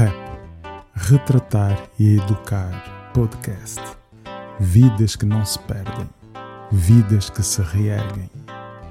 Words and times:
Rap. 0.00 0.16
Retratar 0.94 1.78
e 1.98 2.16
educar. 2.16 3.10
Podcast. 3.12 3.82
Vidas 4.58 5.14
que 5.14 5.26
não 5.26 5.44
se 5.44 5.58
perdem. 5.58 6.08
Vidas 6.72 7.28
que 7.28 7.42
se 7.42 7.60
reerguem. 7.60 8.30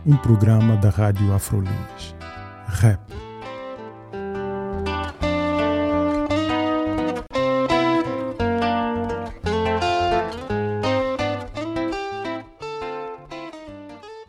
Um 0.06 0.16
programa 0.18 0.78
da 0.78 0.92
Rádio 0.92 1.34
Afrolis. 1.34 2.16
Rap. 2.68 3.02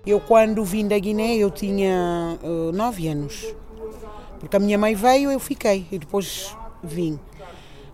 Eu, 0.06 0.18
quando 0.18 0.64
vim 0.64 0.88
da 0.88 0.98
Guiné, 0.98 1.36
eu 1.36 1.50
tinha 1.50 2.38
uh, 2.42 2.72
nove 2.72 3.06
anos. 3.06 3.54
Porque 4.38 4.56
a 4.56 4.58
minha 4.58 4.78
mãe 4.78 4.94
veio, 4.94 5.30
eu 5.30 5.38
fiquei. 5.38 5.86
E 5.92 5.98
depois 5.98 6.56
vim. 6.82 7.18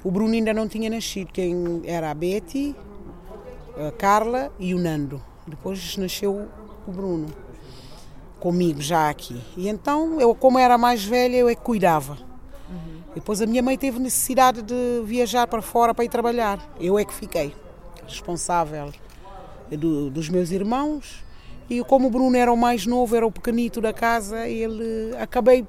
O 0.03 0.11
Bruno 0.11 0.35
ainda 0.35 0.55
não 0.55 0.69
tinha 0.69 0.89
nascido. 0.89 1.33
Quem 1.33 1.83
era 1.85 2.11
a 2.11 2.15
Betty, 2.15 2.75
a 3.77 3.91
Carla 3.93 4.53
e 4.59 4.75
o 4.75 4.79
Nando. 4.79 5.21
Depois 5.47 5.97
nasceu 5.97 6.49
o 6.87 6.93
Bruno. 6.93 7.27
Comigo 8.39 8.81
já 8.81 9.09
aqui. 9.09 9.41
E 9.57 9.69
então, 9.69 10.21
eu, 10.21 10.35
como 10.35 10.59
era 10.59 10.77
mais 10.77 11.05
velha, 11.05 11.37
eu 11.37 11.49
é 11.49 11.55
que 11.55 11.63
cuidava. 11.63 12.19
Uhum. 12.69 13.01
Depois 13.15 13.41
a 13.41 13.47
minha 13.47 13.63
mãe 13.63 13.77
teve 13.79 13.99
necessidade 13.99 14.63
de 14.63 15.03
viajar 15.05 15.47
para 15.47 15.63
fora 15.63 15.95
para 15.95 16.05
ir 16.05 16.09
trabalhar. 16.09 16.75
Eu 16.79 16.99
é 16.99 17.05
que 17.05 17.15
fiquei 17.15 17.55
responsável 18.07 18.93
do, 19.71 20.11
dos 20.11 20.29
meus 20.29 20.51
irmãos 20.51 21.25
e 21.69 21.83
como 21.83 22.07
o 22.07 22.11
Bruno 22.11 22.37
era 22.37 22.53
o 22.53 22.57
mais 22.57 22.87
novo, 22.87 23.17
era 23.17 23.27
o 23.27 23.33
pequenito 23.33 23.81
da 23.81 23.93
casa, 23.93 24.47
ele 24.49 25.17
acabei 25.19 25.67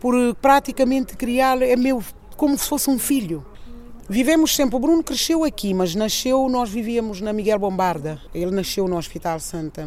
por 0.00 0.14
praticamente 0.36 1.16
criá-lo, 1.16 1.64
é 1.64 1.76
meu, 1.76 2.02
como 2.36 2.56
se 2.56 2.68
fosse 2.68 2.88
um 2.88 2.98
filho. 2.98 3.44
Vivemos 4.10 4.56
sempre, 4.56 4.74
o 4.74 4.78
Bruno 4.78 5.04
cresceu 5.04 5.44
aqui, 5.44 5.74
mas 5.74 5.94
nasceu, 5.94 6.48
nós 6.48 6.70
vivíamos 6.70 7.20
na 7.20 7.30
Miguel 7.30 7.58
Bombarda. 7.58 8.18
Ele 8.32 8.50
nasceu 8.50 8.88
no 8.88 8.96
Hospital 8.96 9.38
Santa 9.38 9.86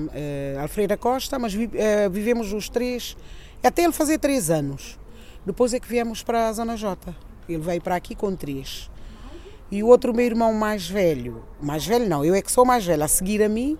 Alfredo 0.62 0.96
Costa, 0.96 1.40
mas 1.40 1.54
vi, 1.56 1.66
uh, 1.66 2.10
vivemos 2.12 2.54
os 2.54 2.70
três, 2.70 3.18
até 3.64 3.84
ele 3.84 3.92
fazer 3.92 4.20
três 4.20 4.52
anos. 4.52 5.00
Depois 5.44 5.74
é 5.74 5.80
que 5.80 5.88
viemos 5.88 6.22
para 6.22 6.50
a 6.50 6.54
Zona 6.54 6.78
J. 6.78 7.16
Ele 7.50 7.64
veio 7.64 7.82
para 7.82 7.96
aqui 7.96 8.14
com 8.14 8.36
três. 8.36 8.92
E 9.72 9.82
o 9.82 9.88
outro 9.88 10.14
meu 10.14 10.26
irmão 10.26 10.54
mais 10.54 10.88
velho, 10.88 11.44
mais 11.60 11.84
velho 11.84 12.08
não, 12.08 12.24
eu 12.24 12.36
é 12.36 12.44
que 12.44 12.52
sou 12.52 12.64
mais 12.64 12.86
velho, 12.86 13.04
a 13.04 13.08
seguir 13.08 13.42
a 13.42 13.50
mim, 13.50 13.76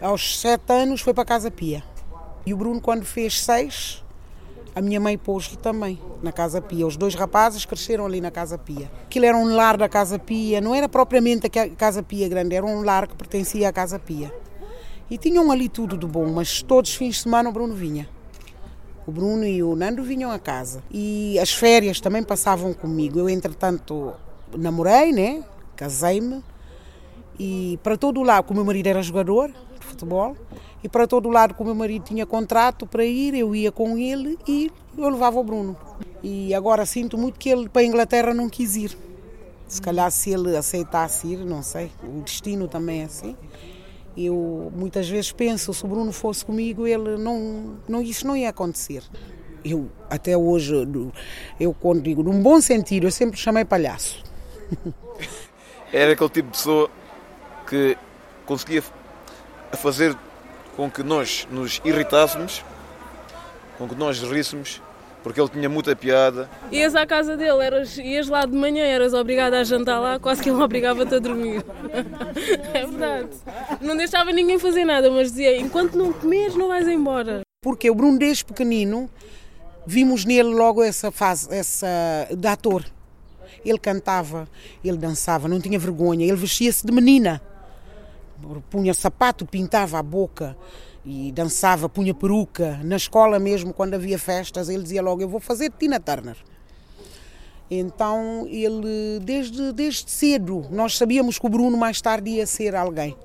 aos 0.00 0.38
sete 0.38 0.72
anos 0.72 1.00
foi 1.00 1.12
para 1.12 1.22
a 1.22 1.26
Casa 1.26 1.50
Pia. 1.50 1.82
E 2.46 2.54
o 2.54 2.56
Bruno, 2.56 2.80
quando 2.80 3.04
fez 3.04 3.42
seis, 3.42 4.01
a 4.74 4.80
minha 4.80 4.98
mãe 4.98 5.18
pôs-lhe 5.18 5.56
também 5.56 6.00
na 6.22 6.32
Casa 6.32 6.60
Pia. 6.60 6.86
Os 6.86 6.96
dois 6.96 7.14
rapazes 7.14 7.64
cresceram 7.64 8.06
ali 8.06 8.20
na 8.20 8.30
Casa 8.30 8.56
Pia. 8.56 8.90
Aquilo 9.04 9.26
era 9.26 9.36
um 9.36 9.54
lar 9.54 9.76
da 9.76 9.88
Casa 9.88 10.18
Pia, 10.18 10.60
não 10.60 10.74
era 10.74 10.88
propriamente 10.88 11.46
a 11.46 11.68
Casa 11.70 12.02
Pia 12.02 12.28
grande, 12.28 12.54
era 12.54 12.64
um 12.64 12.82
lar 12.82 13.06
que 13.06 13.14
pertencia 13.14 13.68
à 13.68 13.72
Casa 13.72 13.98
Pia. 13.98 14.32
E 15.10 15.18
tinham 15.18 15.50
ali 15.52 15.68
tudo 15.68 15.96
de 15.96 16.06
bom, 16.06 16.26
mas 16.32 16.62
todos 16.62 16.90
os 16.90 16.96
fins 16.96 17.16
de 17.16 17.22
semana 17.22 17.50
o 17.50 17.52
Bruno 17.52 17.74
vinha. 17.74 18.08
O 19.06 19.10
Bruno 19.10 19.44
e 19.44 19.62
o 19.62 19.76
Nando 19.76 20.02
vinham 20.02 20.30
a 20.30 20.38
casa. 20.38 20.82
E 20.90 21.38
as 21.38 21.52
férias 21.52 22.00
também 22.00 22.22
passavam 22.22 22.72
comigo. 22.72 23.18
Eu, 23.18 23.28
entretanto, 23.28 24.14
namorei, 24.56 25.12
né? 25.12 25.44
Casei-me. 25.76 26.42
E 27.38 27.78
para 27.82 27.96
todo 27.96 28.20
o 28.20 28.22
lado, 28.22 28.44
como 28.44 28.60
o 28.60 28.62
meu 28.62 28.66
marido 28.66 28.86
era 28.86 29.02
jogador, 29.02 29.52
futebol 29.92 30.36
e 30.82 30.88
para 30.88 31.06
todo 31.06 31.28
lado 31.28 31.54
que 31.54 31.62
o 31.62 31.64
meu 31.64 31.74
marido 31.74 32.04
tinha 32.04 32.26
contrato 32.26 32.86
para 32.86 33.04
ir, 33.04 33.34
eu 33.34 33.54
ia 33.54 33.70
com 33.70 33.96
ele 33.96 34.38
e 34.46 34.70
eu 34.98 35.08
levava 35.08 35.38
o 35.38 35.44
Bruno. 35.44 35.76
E 36.22 36.52
agora 36.54 36.84
sinto 36.84 37.16
muito 37.16 37.38
que 37.38 37.48
ele 37.48 37.68
para 37.68 37.82
a 37.82 37.84
Inglaterra 37.84 38.34
não 38.34 38.48
quis 38.48 38.76
ir. 38.76 38.96
Se 39.68 39.80
calhar 39.80 40.10
se 40.10 40.30
ele 40.30 40.56
aceitasse 40.56 41.28
ir, 41.28 41.38
não 41.38 41.62
sei, 41.62 41.90
o 42.02 42.20
destino 42.20 42.68
também 42.68 43.02
é 43.02 43.04
assim. 43.04 43.36
Eu 44.16 44.70
muitas 44.74 45.08
vezes 45.08 45.32
penso, 45.32 45.72
se 45.72 45.84
o 45.84 45.88
Bruno 45.88 46.12
fosse 46.12 46.44
comigo, 46.44 46.86
ele 46.86 47.16
não, 47.16 47.78
não 47.88 48.02
isso 48.02 48.26
não 48.26 48.36
ia 48.36 48.50
acontecer. 48.50 49.02
Eu 49.64 49.88
até 50.10 50.36
hoje, 50.36 50.74
eu 51.58 51.72
quando 51.74 52.02
digo 52.02 52.22
num 52.22 52.42
bom 52.42 52.60
sentido, 52.60 53.06
eu 53.06 53.10
sempre 53.10 53.38
chamei 53.38 53.64
palhaço. 53.64 54.22
Era 55.92 56.12
aquele 56.12 56.30
tipo 56.30 56.50
de 56.50 56.56
pessoa 56.56 56.90
que 57.68 57.96
conseguia 58.44 58.82
a 59.72 59.76
fazer 59.76 60.16
com 60.76 60.90
que 60.90 61.02
nós 61.02 61.46
nos 61.50 61.80
irritássemos, 61.84 62.62
com 63.78 63.88
que 63.88 63.94
nós 63.94 64.22
ríssemos, 64.22 64.82
porque 65.22 65.40
ele 65.40 65.48
tinha 65.48 65.68
muita 65.68 65.94
piada. 65.96 66.48
Ias 66.70 66.94
à 66.94 67.06
casa 67.06 67.36
dele, 67.36 67.64
eras, 67.64 67.96
ias 67.96 68.28
lá 68.28 68.44
de 68.44 68.54
manhã, 68.54 68.84
eras 68.84 69.14
obrigada 69.14 69.58
a 69.58 69.64
jantar 69.64 69.98
lá, 69.98 70.18
quase 70.18 70.42
que 70.42 70.50
ele 70.50 70.62
obrigava-te 70.62 71.14
a 71.14 71.18
dormir. 71.18 71.64
é 72.74 72.86
verdade. 72.86 73.30
Não 73.80 73.96
deixava 73.96 74.32
ninguém 74.32 74.58
fazer 74.58 74.84
nada, 74.84 75.10
mas 75.10 75.30
dizia: 75.30 75.56
enquanto 75.56 75.96
não 75.96 76.12
comes, 76.12 76.54
não 76.54 76.68
vais 76.68 76.86
embora. 76.88 77.40
Porque 77.62 77.88
o 77.88 77.94
Bruno, 77.94 78.18
desde 78.18 78.44
pequenino, 78.44 79.08
vimos 79.86 80.24
nele 80.24 80.54
logo 80.54 80.82
essa 80.82 81.10
fase 81.10 81.48
essa, 81.54 81.86
de 82.36 82.48
ator. 82.48 82.84
Ele 83.64 83.78
cantava, 83.78 84.48
ele 84.84 84.96
dançava, 84.96 85.46
não 85.46 85.60
tinha 85.60 85.78
vergonha, 85.78 86.26
ele 86.26 86.36
vestia-se 86.36 86.84
de 86.84 86.92
menina 86.92 87.40
punha 88.70 88.94
sapato, 88.94 89.46
pintava 89.46 89.98
a 89.98 90.02
boca 90.02 90.56
e 91.04 91.32
dançava, 91.32 91.88
punha 91.88 92.14
peruca. 92.14 92.80
Na 92.84 92.96
escola 92.96 93.38
mesmo, 93.38 93.72
quando 93.72 93.94
havia 93.94 94.18
festas, 94.18 94.68
ele 94.68 94.82
dizia 94.82 95.02
logo: 95.02 95.22
Eu 95.22 95.28
vou 95.28 95.40
fazer 95.40 95.70
Tina 95.70 95.98
Turner. 95.98 96.36
Então, 97.70 98.46
ele, 98.48 99.18
desde, 99.22 99.72
desde 99.72 100.10
cedo, 100.10 100.66
nós 100.70 100.98
sabíamos 100.98 101.38
que 101.38 101.46
o 101.46 101.48
Bruno 101.48 101.76
mais 101.76 102.00
tarde 102.00 102.30
ia 102.30 102.46
ser 102.46 102.76
alguém 102.76 103.16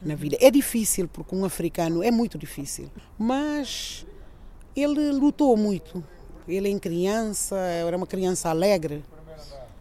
na 0.00 0.14
vida. 0.14 0.36
É 0.40 0.50
difícil, 0.50 1.08
porque 1.08 1.34
um 1.34 1.44
africano 1.44 2.02
é 2.02 2.10
muito 2.10 2.38
difícil, 2.38 2.88
mas 3.18 4.06
ele 4.76 5.10
lutou 5.10 5.56
muito. 5.56 6.04
Ele, 6.46 6.68
em 6.68 6.78
criança, 6.78 7.56
era 7.56 7.96
uma 7.96 8.06
criança 8.06 8.50
alegre, 8.50 9.02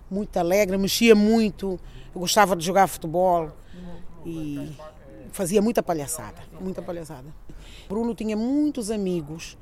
muito 0.10 0.36
alegre, 0.38 0.78
mexia 0.78 1.14
muito, 1.14 1.80
gostava 2.16 2.56
de 2.56 2.66
jogar 2.66 2.88
futebol 2.88 3.52
e 4.26 4.72
fazia 5.32 5.62
muita 5.62 5.84
palhaçada, 5.84 6.42
muita 6.60 6.82
palhaçada. 6.82 7.28
Bruno 7.88 8.16
tinha 8.16 8.36
muitos 8.36 8.90
amigos, 8.90 9.58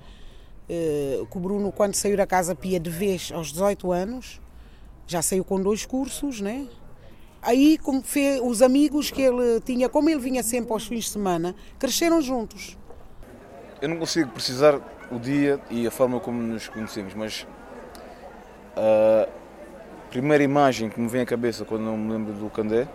eh, 0.69 1.21
que 1.29 1.37
o 1.37 1.39
Bruno 1.41 1.71
quando 1.71 1.95
saiu 1.95 2.15
da 2.15 2.25
Casa 2.25 2.55
Pia 2.55 2.79
de 2.79 2.89
vez 2.89 3.31
aos 3.33 3.51
18 3.51 3.91
anos, 3.91 4.41
já 5.05 5.21
saiu 5.21 5.43
com 5.43 5.61
dois 5.61 5.85
cursos, 5.85 6.39
né? 6.39 6.67
Aí 7.41 7.77
como 7.77 8.01
os 8.45 8.61
amigos 8.61 9.11
que 9.11 9.21
ele 9.21 9.59
tinha, 9.61 9.89
como 9.89 10.09
ele 10.09 10.19
vinha 10.19 10.41
sempre 10.41 10.71
aos 10.71 10.87
fins 10.87 11.05
de 11.05 11.09
semana, 11.09 11.53
cresceram 11.77 12.21
juntos. 12.21 12.77
Eu 13.81 13.89
não 13.89 13.97
consigo 13.97 14.31
precisar 14.31 14.79
o 15.11 15.19
dia 15.19 15.59
e 15.69 15.85
a 15.85 15.91
forma 15.91 16.21
como 16.21 16.41
nos 16.41 16.69
conhecemos, 16.69 17.13
mas 17.13 17.45
a 18.77 19.27
primeira 20.09 20.41
imagem 20.41 20.89
que 20.89 21.01
me 21.01 21.07
vem 21.09 21.21
à 21.21 21.25
cabeça 21.25 21.65
quando 21.65 21.85
eu 21.85 21.97
me 21.97 22.13
lembro 22.13 22.33
do 22.33 22.49
Candé 22.49 22.87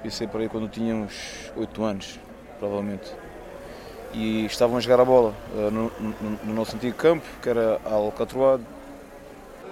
Comecei 0.00 0.26
por 0.26 0.40
aí 0.40 0.48
quando 0.48 0.66
tinha 0.66 0.96
uns 0.96 1.52
8 1.54 1.84
anos, 1.84 2.18
provavelmente. 2.58 3.14
E 4.14 4.46
estavam 4.46 4.78
a 4.78 4.80
jogar 4.80 4.98
a 4.98 5.04
bola 5.04 5.34
uh, 5.54 5.70
no, 5.70 5.92
no, 6.00 6.38
no, 6.42 6.54
nosso 6.54 6.74
antigo 6.74 6.96
campo, 6.96 7.26
que 7.42 7.50
era 7.50 7.78
Alcatroado. 7.84 8.64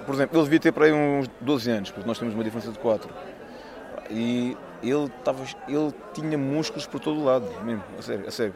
Por 0.05 0.15
exemplo, 0.15 0.37
ele 0.37 0.45
devia 0.45 0.61
ter 0.61 0.73
por 0.73 0.83
aí 0.83 0.93
uns 0.93 1.29
12 1.41 1.71
anos, 1.71 1.91
porque 1.91 2.07
nós 2.07 2.19
temos 2.19 2.35
uma 2.35 2.45
diferença 2.45 2.71
de 2.71 2.79
4. 2.79 3.11
E 4.11 4.55
ele, 4.83 5.07
estava, 5.07 5.43
ele 5.67 5.95
tinha 6.13 6.37
músculos 6.37 6.87
por 6.87 7.01
todo 7.01 7.21
o 7.21 7.25
lado, 7.25 7.49
mesmo, 7.65 7.83
a 7.99 8.03
sério. 8.03 8.29
A 8.29 8.31
sério. 8.31 8.55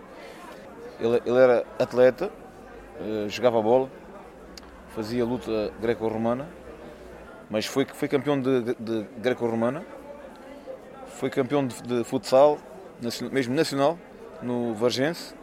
Ele, 1.00 1.22
ele 1.24 1.38
era 1.38 1.64
atleta, 1.78 2.30
uh, 3.00 3.30
jogava 3.30 3.58
a 3.58 3.62
bola, 3.62 3.90
fazia 4.94 5.24
luta 5.24 5.72
greco-romana, 5.80 6.46
mas 7.48 7.64
foi, 7.64 7.86
foi 7.86 8.08
campeão 8.08 8.38
de, 8.38 8.74
de 8.78 9.06
greco-romana 9.16 9.82
foi 11.16 11.30
campeão 11.30 11.66
de, 11.66 11.82
de 11.82 12.04
futsal, 12.04 12.58
mesmo 13.30 13.54
nacional, 13.54 13.98
no 14.42 14.74
Vargense. 14.74 15.34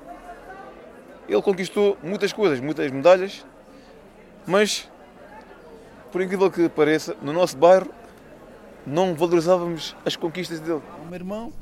Ele 1.27 1.41
conquistou 1.41 1.97
muitas 2.03 2.33
coisas, 2.33 2.59
muitas 2.59 2.91
medalhas, 2.91 3.45
mas, 4.45 4.89
por 6.11 6.21
incrível 6.21 6.49
que 6.49 6.67
pareça, 6.69 7.15
no 7.21 7.31
nosso 7.31 7.55
bairro 7.55 7.89
não 8.85 9.13
valorizávamos 9.13 9.95
as 10.05 10.15
conquistas 10.15 10.59
dele. 10.59 10.81
O 11.03 11.05
meu 11.05 11.15
irmão 11.15 11.53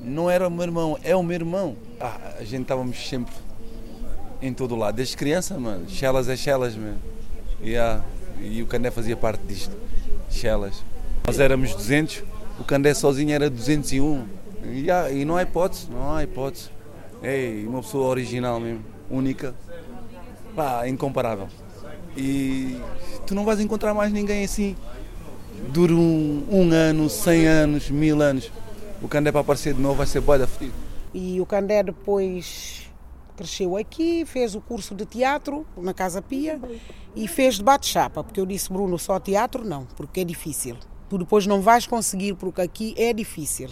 não 0.00 0.30
era 0.30 0.46
o 0.46 0.50
meu 0.50 0.62
irmão, 0.64 0.98
é 1.02 1.14
o 1.16 1.22
meu 1.22 1.34
irmão. 1.34 1.76
Ah, 2.00 2.34
a 2.38 2.44
gente 2.44 2.62
estávamos 2.62 3.08
sempre 3.08 3.34
em 4.40 4.52
todo 4.52 4.76
lado, 4.76 4.96
desde 4.96 5.16
criança, 5.16 5.58
mano. 5.58 5.88
Chelas 5.88 6.28
é 6.28 6.36
Chelas, 6.36 6.76
mano. 6.76 6.98
Yeah. 7.62 8.04
E 8.40 8.62
o 8.62 8.66
Cané 8.66 8.90
fazia 8.90 9.16
parte 9.16 9.42
disto, 9.46 9.74
Chelas. 10.30 10.82
Nós 11.26 11.40
éramos 11.40 11.74
200, 11.74 12.22
o 12.58 12.64
Candé 12.64 12.94
sozinho 12.94 13.32
era 13.32 13.50
201. 13.50 14.24
E, 14.64 14.90
ah, 14.90 15.10
e 15.10 15.24
não 15.24 15.36
há 15.36 15.42
hipótese, 15.42 15.90
não 15.90 16.14
há 16.14 16.22
hipótese. 16.22 16.70
É 17.22 17.64
uma 17.66 17.80
pessoa 17.82 18.08
original 18.08 18.60
mesmo, 18.60 18.84
única. 19.10 19.54
Pá, 20.54 20.88
incomparável. 20.88 21.48
E 22.16 22.80
tu 23.26 23.34
não 23.34 23.44
vais 23.44 23.60
encontrar 23.60 23.92
mais 23.94 24.12
ninguém 24.12 24.44
assim. 24.44 24.76
Dura 25.68 25.92
um, 25.92 26.46
um 26.50 26.72
ano, 26.72 27.08
cem 27.08 27.46
anos, 27.46 27.90
mil 27.90 28.20
anos. 28.22 28.50
O 29.02 29.08
Candé 29.08 29.30
para 29.30 29.40
aparecer 29.40 29.74
de 29.74 29.80
novo 29.80 29.96
vai 29.96 30.06
ser 30.06 30.20
boa 30.20 30.38
da 30.38 30.46
fedido. 30.46 30.74
E 31.12 31.40
o 31.40 31.46
Candé 31.46 31.82
depois 31.82 32.90
cresceu 33.36 33.76
aqui, 33.76 34.24
fez 34.24 34.54
o 34.54 34.60
curso 34.60 34.94
de 34.94 35.04
teatro 35.04 35.66
na 35.76 35.92
Casa 35.92 36.22
Pia 36.22 36.58
e 37.14 37.28
fez 37.28 37.56
de 37.56 37.62
bate-chapa, 37.62 38.24
porque 38.24 38.40
eu 38.40 38.46
disse, 38.46 38.72
Bruno, 38.72 38.98
só 38.98 39.20
teatro 39.20 39.64
não, 39.64 39.86
porque 39.96 40.20
é 40.20 40.24
difícil. 40.24 40.76
Tu 41.08 41.18
depois 41.18 41.46
não 41.46 41.60
vais 41.60 41.86
conseguir, 41.86 42.34
porque 42.34 42.60
aqui 42.60 42.94
é 42.96 43.12
difícil. 43.12 43.70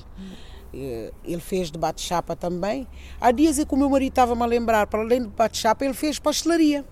Eh, 0.72 1.12
Ele 1.24 1.40
fez 1.40 1.70
de 1.70 1.78
bate-chapa 1.78 2.34
também. 2.36 2.86
Há 3.20 3.30
dias 3.30 3.58
em 3.58 3.66
que 3.66 3.74
o 3.74 3.76
meu 3.76 3.88
marido 3.90 4.10
estava-me 4.12 4.42
a 4.42 4.46
lembrar, 4.46 4.86
para 4.86 5.00
além 5.00 5.22
de 5.22 5.28
bate-chapa, 5.28 5.84
ele 5.84 5.94
fez 5.94 6.18
pastelaria. 6.18 6.84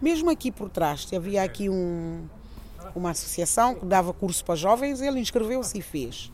Mesmo 0.00 0.30
aqui 0.30 0.50
por 0.50 0.70
trás, 0.70 1.06
havia 1.14 1.42
aqui 1.42 1.68
um, 1.68 2.22
uma 2.94 3.10
associação 3.10 3.74
que 3.74 3.84
dava 3.84 4.12
curso 4.14 4.44
para 4.44 4.54
jovens, 4.54 5.00
ele 5.02 5.20
inscreveu-se 5.20 5.76
e 5.78 5.82
fez. 5.82 6.32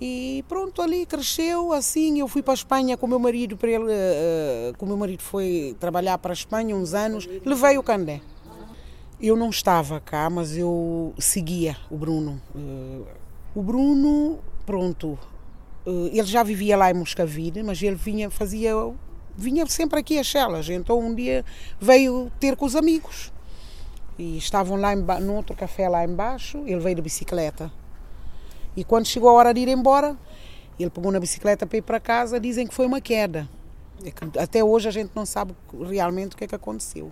E 0.00 0.44
pronto, 0.48 0.80
ali 0.80 1.04
cresceu 1.06 1.72
assim. 1.72 2.20
Eu 2.20 2.28
fui 2.28 2.42
para 2.42 2.52
a 2.52 2.54
Espanha 2.54 2.96
com 2.96 3.06
o 3.06 3.08
meu 3.08 3.18
marido, 3.18 3.56
para 3.56 3.70
ele, 3.70 3.86
eh, 3.90 4.72
com 4.78 4.84
o 4.86 4.88
meu 4.88 4.96
marido 4.96 5.22
foi 5.22 5.76
trabalhar 5.80 6.18
para 6.18 6.32
a 6.32 6.34
Espanha 6.34 6.74
uns 6.76 6.94
anos, 6.94 7.28
levei 7.44 7.76
o 7.78 7.82
Candé. 7.82 8.20
Eu 9.20 9.36
não 9.36 9.50
estava 9.50 10.00
cá, 10.00 10.30
mas 10.30 10.56
eu 10.56 11.12
seguia 11.18 11.76
o 11.90 11.96
Bruno. 11.96 12.40
Eh, 12.54 13.02
O 13.54 13.62
Bruno, 13.62 14.38
pronto, 14.64 15.18
eh, 15.84 16.10
ele 16.12 16.24
já 16.26 16.42
vivia 16.44 16.76
lá 16.76 16.90
em 16.90 16.94
Moscavide, 16.94 17.62
mas 17.62 17.82
ele 17.82 17.96
vinha, 17.96 18.30
fazia, 18.30 18.72
vinha 19.36 19.66
sempre 19.66 19.98
aqui 19.98 20.18
a 20.18 20.22
Chelas. 20.22 20.68
Então 20.68 21.00
um 21.00 21.12
dia 21.14 21.44
veio 21.80 22.30
ter 22.38 22.54
com 22.56 22.66
os 22.66 22.76
amigos. 22.76 23.32
E 24.16 24.36
estavam 24.36 24.76
lá 24.76 24.92
emba- 24.92 25.18
no 25.18 25.34
outro 25.34 25.56
café 25.56 25.88
lá 25.88 26.04
embaixo, 26.04 26.58
ele 26.66 26.78
veio 26.78 26.96
de 26.96 27.02
bicicleta. 27.02 27.72
E 28.76 28.84
quando 28.84 29.06
chegou 29.06 29.30
a 29.30 29.32
hora 29.32 29.52
de 29.54 29.60
ir 29.60 29.68
embora, 29.68 30.16
ele 30.78 30.90
pegou 30.90 31.10
na 31.10 31.18
bicicleta 31.18 31.66
para 31.66 31.78
ir 31.78 31.82
para 31.82 31.98
casa, 31.98 32.38
dizem 32.38 32.66
que 32.66 32.74
foi 32.74 32.86
uma 32.86 33.00
queda. 33.00 33.48
É 34.04 34.12
até 34.40 34.62
hoje 34.62 34.86
a 34.86 34.92
gente 34.92 35.10
não 35.14 35.26
sabe 35.26 35.56
realmente 35.88 36.34
o 36.34 36.38
que 36.38 36.44
é 36.44 36.46
que 36.46 36.54
aconteceu. 36.54 37.10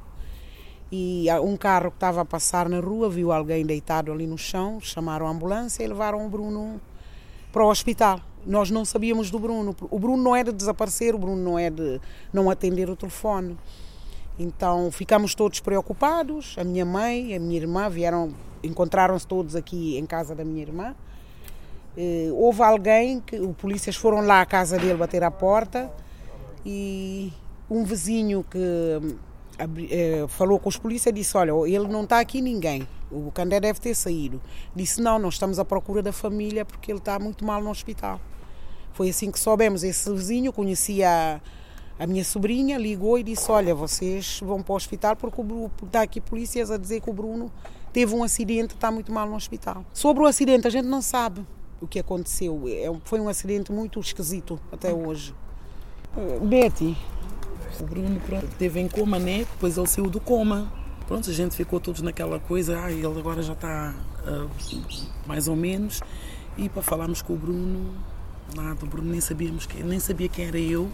E 0.91 1.27
um 1.43 1.57
carro 1.57 1.91
que 1.91 1.97
estava 1.97 2.21
a 2.21 2.25
passar 2.25 2.69
na 2.69 2.79
rua 2.79 3.11
viu 3.11 3.33
alguém 3.33 3.67
deitado 3.67 4.13
ali 4.13 4.27
no 4.27 4.39
chão, 4.39 4.81
chamaram 4.81 5.27
a 5.27 5.31
ambulância 5.31 5.83
e 5.83 5.87
levaram 5.87 6.25
o 6.25 6.29
Bruno 6.29 6.81
para 7.53 7.65
o 7.65 7.69
hospital. 7.69 8.21
Nós 8.47 8.71
não 8.71 8.85
sabíamos 8.85 9.31
do 9.31 9.39
Bruno. 9.39 9.75
O 9.91 9.99
Bruno 9.99 10.23
não 10.23 10.37
é 10.37 10.45
de 10.45 10.53
desaparecer, 10.53 11.15
o 11.15 11.19
Bruno 11.19 11.43
não 11.43 11.59
é 11.59 11.69
de 11.69 12.01
não 12.33 12.49
atender 12.49 12.89
o 12.89 12.95
telefone. 12.95 13.59
Então 14.39 14.91
ficamos 14.93 15.35
todos 15.35 15.59
preocupados. 15.59 16.55
A 16.57 16.63
minha 16.63 16.85
mãe, 16.85 17.35
a 17.35 17.41
minha 17.41 17.57
irmã 17.57 17.89
vieram, 17.89 18.33
encontraram-se 18.63 19.27
todos 19.27 19.57
aqui 19.57 19.99
em 19.99 20.07
casa 20.07 20.35
da 20.35 20.45
minha 20.45 20.63
irmã. 20.63 20.95
Eh, 21.97 22.29
houve 22.33 22.63
alguém 22.63 23.21
que 23.21 23.41
os 23.41 23.57
polícias 23.57 23.97
foram 23.97 24.21
lá 24.21 24.43
à 24.43 24.47
casa 24.47 24.79
dele 24.79 24.95
bater 24.95 25.25
à 25.25 25.31
porta 25.31 25.91
e 26.65 27.33
um 27.71 27.83
vizinho 27.85 28.45
que 28.49 29.17
eh, 29.59 30.27
falou 30.29 30.59
com 30.59 30.69
os 30.69 30.77
polícias 30.77 31.15
disse: 31.15 31.37
Olha, 31.37 31.53
ele 31.67 31.89
não 31.89 32.05
está 32.05 32.21
aqui 32.21 32.41
ninguém, 32.41 32.87
o 33.11 33.31
Candé 33.31 33.59
deve 33.61 33.81
ter 33.81 33.95
saído. 33.95 34.41
Disse: 34.75 35.01
Não, 35.01 35.19
nós 35.19 35.35
estamos 35.35 35.59
à 35.59 35.65
procura 35.65 36.03
da 36.03 36.13
família 36.13 36.65
porque 36.65 36.91
ele 36.91 36.99
está 36.99 37.19
muito 37.19 37.45
mal 37.45 37.63
no 37.63 37.71
hospital. 37.71 38.21
Foi 38.93 39.09
assim 39.09 39.31
que 39.31 39.39
soubemos. 39.39 39.83
Esse 39.83 40.11
vizinho 40.13 40.53
conhecia 40.53 41.41
a, 41.99 42.05
a 42.05 42.07
minha 42.07 42.25
sobrinha, 42.25 42.79
ligou 42.79 43.19
e 43.19 43.23
disse: 43.23 43.51
Olha, 43.51 43.75
vocês 43.75 44.41
vão 44.43 44.63
para 44.63 44.73
o 44.73 44.77
hospital 44.77 45.17
porque 45.17 45.41
está 45.85 46.03
aqui 46.03 46.21
polícias 46.21 46.71
a 46.71 46.77
dizer 46.77 47.01
que 47.01 47.11
o 47.11 47.13
Bruno 47.13 47.51
teve 47.93 48.15
um 48.15 48.23
acidente, 48.23 48.75
está 48.75 48.91
muito 48.91 49.11
mal 49.11 49.27
no 49.27 49.37
hospital. 49.37 49.85
Sobre 49.93 50.23
o 50.23 50.27
acidente, 50.27 50.67
a 50.67 50.71
gente 50.71 50.87
não 50.87 51.01
sabe 51.01 51.47
o 51.81 51.87
que 51.87 51.99
aconteceu. 51.99 52.65
É 52.69 52.93
foi 53.05 53.21
um 53.21 53.29
acidente 53.29 53.73
muito 53.73 54.01
esquisito 54.01 54.61
até 54.71 54.93
hoje. 54.93 55.35
Betty, 56.43 56.97
O 57.81 57.85
Bruno 57.85 58.21
pronto, 58.21 58.47
teve 58.59 58.81
em 58.81 58.89
coma, 58.89 59.19
né? 59.19 59.39
Depois 59.39 59.77
ele 59.77 59.87
saiu 59.87 60.09
do 60.09 60.21
coma. 60.21 60.71
Pronto, 61.07 61.31
a 61.31 61.33
gente 61.33 61.55
ficou 61.55 61.79
todos 61.79 62.03
naquela 62.03 62.41
coisa, 62.41 62.81
ah, 62.83 62.91
ele 62.91 63.07
agora 63.07 63.41
já 63.41 63.53
está 63.53 63.95
ah, 64.27 64.47
mais 65.27 65.47
ou 65.47 65.55
menos. 65.55 66.01
E 66.57 66.69
para 66.69 66.83
falarmos 66.83 67.23
com 67.23 67.35
o 67.35 67.37
Bruno, 67.37 67.95
nada, 68.55 68.85
o 68.85 68.89
Bruno 68.89 69.11
nem 69.11 69.21
sabíamos 69.21 69.67
que, 69.67 69.83
nem 69.83 70.01
sabia 70.01 70.29
quem 70.29 70.47
era 70.47 70.59
eu, 70.59 70.91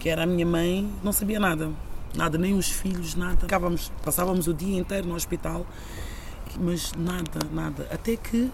que 0.00 0.08
era 0.08 0.24
a 0.24 0.26
minha 0.26 0.46
mãe, 0.46 0.90
não 1.02 1.12
sabia 1.12 1.38
nada. 1.38 1.70
Nada, 2.14 2.38
nem 2.38 2.54
os 2.54 2.70
filhos, 2.70 3.14
nada. 3.14 3.36
Ficávamos, 3.40 3.92
passávamos 4.02 4.48
o 4.48 4.54
dia 4.54 4.78
inteiro 4.78 5.06
no 5.06 5.14
hospital, 5.14 5.66
mas 6.58 6.92
nada, 6.94 7.40
nada. 7.52 7.86
Até 7.90 8.16
que 8.16 8.50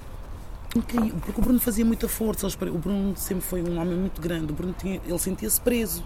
porque 0.73 0.97
o 0.97 1.43
Bruno 1.43 1.61
fazia 1.61 1.85
muita 1.85 2.09
força. 2.09 2.47
O 2.47 2.79
Bruno 2.79 3.15
sempre 3.17 3.45
foi 3.45 3.63
um 3.63 3.79
homem 3.79 3.97
muito 3.97 4.21
grande. 4.21 4.53
O 4.53 4.55
Bruno 4.55 4.75
tinha, 4.77 5.01
ele 5.07 5.19
sentia-se 5.19 5.61
preso. 5.61 6.03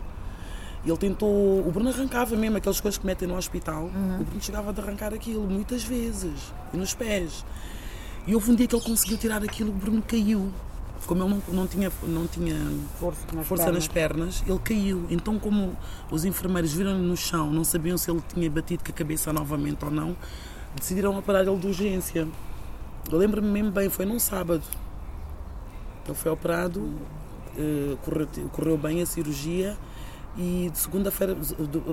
Ele 0.87 0.97
tentou. 0.97 1.67
O 1.67 1.71
Bruno 1.73 1.91
arrancava 1.91 2.37
mesmo 2.37 2.57
aquelas 2.57 2.81
coisas 2.81 2.97
que 2.97 3.05
metem 3.05 3.27
no 3.27 3.37
hospital. 3.37 3.91
O 4.21 4.25
Bruno 4.25 4.41
chegava 4.41 4.71
a 4.71 4.83
arrancar 4.83 5.13
aquilo 5.13 5.45
muitas 5.45 5.83
vezes. 5.83 6.53
E 6.73 6.77
nos 6.77 6.95
pés. 6.95 7.45
E 8.27 8.35
houve 8.35 8.51
um 8.51 8.55
dia 8.55 8.67
que 8.67 8.75
ele 8.75 8.85
conseguiu 8.85 9.19
tirar 9.19 9.43
aquilo, 9.43 9.71
o 9.71 9.75
Bruno 9.75 10.03
caiu. 10.03 10.53
Como 11.07 11.23
ele 11.23 11.31
não, 11.31 11.55
não 11.55 11.67
tinha, 11.67 11.93
não 12.03 12.27
tinha 12.27 12.57
força 12.99 13.21
nas 13.33 13.47
força 13.47 13.65
pernas. 13.65 13.85
nas 13.85 13.89
pernas, 13.89 14.45
ele 14.47 14.59
caiu. 14.59 15.07
Então, 15.11 15.39
como 15.39 15.77
os 16.11 16.25
enfermeiros 16.25 16.73
viram-no 16.73 17.03
no 17.03 17.17
chão, 17.17 17.53
não 17.53 17.63
sabiam 17.63 17.97
se 17.97 18.11
ele 18.11 18.23
tinha 18.33 18.51
batido 18.51 18.83
com 18.83 18.91
a 18.91 18.95
cabeça 18.95 19.33
novamente 19.33 19.85
ou 19.85 19.91
não, 19.91 20.17
decidiram 20.75 21.17
operar 21.17 21.47
ele 21.47 21.57
de 21.57 21.67
urgência. 21.67 22.27
Eu 23.11 23.19
lembro-me 23.19 23.49
mesmo 23.49 23.71
bem, 23.71 23.89
foi 23.89 24.05
num 24.05 24.19
sábado. 24.19 24.65
Ele 26.05 26.15
foi 26.15 26.33
operado, 26.33 26.93
eh, 27.57 27.97
correu, 28.05 28.29
correu 28.51 28.79
bem 28.79 29.03
a 29.03 29.07
cirurgia 29.07 29.77
e 30.37 30.69
de 30.71 30.79
segunda-feira 30.79 31.37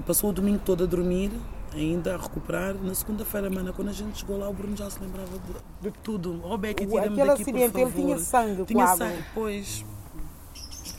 passou 0.05 0.29
o 0.29 0.33
domingo 0.33 0.59
todo 0.65 0.83
a 0.83 0.87
dormir, 0.87 1.31
ainda 1.73 2.15
a 2.15 2.17
recuperar. 2.17 2.75
Na 2.75 2.93
segunda-feira, 2.93 3.49
mana, 3.49 3.71
quando 3.71 3.89
a 3.89 3.93
gente 3.93 4.19
chegou 4.19 4.37
lá, 4.37 4.49
o 4.49 4.53
Bruno 4.53 4.75
já 4.75 4.89
se 4.89 4.99
lembrava 4.99 5.29
de, 5.29 5.89
de 5.89 5.97
tudo. 6.03 6.41
Oh, 6.43 6.57
Becky, 6.57 6.85
tira-me 6.85 7.15
daqui, 7.15 7.41
acidente, 7.41 7.71
por 7.71 7.79
ele 7.81 7.89
favor. 7.91 8.05
tinha 8.05 8.19
sangue, 8.19 8.65
Tinha 8.65 8.87
sangue, 8.95 9.23
pois. 9.33 9.85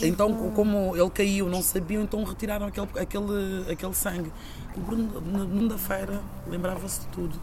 Então, 0.01 0.35
co- 0.35 0.51
como 0.51 0.97
ele 0.97 1.11
caiu, 1.11 1.49
não 1.49 1.63
sabiam, 1.63 2.03
então 2.03 2.25
retiraram 2.25 2.67
aquele, 2.67 2.89
aquele, 2.99 3.71
aquele 3.71 3.95
sangue. 3.95 4.33
O 4.77 4.81
Bruno, 4.81 5.21
na 5.21 5.41
segunda-feira, 5.41 6.21
lembrava-se 6.49 7.01
de 7.01 7.07
tudo. 7.09 7.39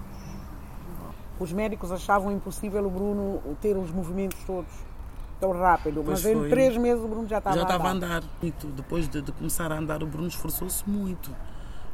Os 1.40 1.52
médicos 1.54 1.92
achavam 1.92 2.32
impossível 2.32 2.86
o 2.86 2.90
Bruno 2.90 3.42
ter 3.62 3.76
os 3.78 3.90
movimentos 3.92 4.38
todos 4.46 4.70
tão 5.42 5.52
rápido, 5.52 6.04
Pois 6.06 6.24
mas 6.24 6.26
em 6.32 6.38
foi. 6.38 6.50
três 6.50 6.78
meses 6.78 7.04
o 7.04 7.08
Bruno 7.08 7.28
já 7.28 7.40
estava 7.40 7.56
Já 7.56 7.62
a 7.64 7.66
estava 7.66 7.88
a 7.88 7.92
andar. 7.92 8.08
andar 8.18 8.24
muito. 8.42 8.68
Depois 8.68 9.10
de, 9.10 9.22
de 9.22 9.32
começar 9.34 9.72
a 9.72 9.78
andar, 9.78 10.02
o 10.04 10.06
Bruno 10.06 10.28
esforçou-se 10.28 10.88
muito. 10.90 11.36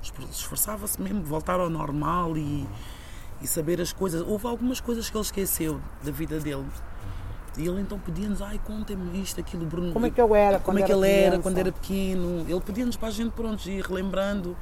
Esfor- 0.03 0.25
Esforçava-se 0.29 1.01
mesmo, 1.01 1.23
voltar 1.23 1.59
ao 1.59 1.69
normal 1.69 2.37
e, 2.37 2.67
e 3.41 3.47
saber 3.47 3.81
as 3.81 3.91
coisas. 3.93 4.21
Houve 4.21 4.45
algumas 4.47 4.79
coisas 4.79 5.09
que 5.09 5.17
ele 5.17 5.23
esqueceu 5.23 5.79
da 6.03 6.11
vida 6.11 6.39
dele. 6.39 6.65
E 7.57 7.67
ele 7.67 7.81
então 7.81 7.97
pedia-nos, 7.97 8.39
ai, 8.41 8.59
contem-me 8.63 9.19
isto, 9.19 9.39
aquilo, 9.39 9.65
Bruno. 9.65 9.91
Como 9.91 10.05
é 10.05 10.11
que 10.11 10.21
eu 10.21 10.35
era 10.35 10.59
Como 10.59 10.77
é 10.77 10.83
que 10.83 10.91
era 10.91 10.99
ele 11.01 11.09
era 11.09 11.21
criança? 11.29 11.41
quando 11.43 11.57
era 11.57 11.71
pequeno. 11.71 12.45
Ele 12.47 12.61
pedia-nos 12.61 12.95
para 12.97 13.07
a 13.07 13.11
gente, 13.11 13.31
pronto, 13.31 13.65
ir 13.67 13.81
relembrando 13.83 14.55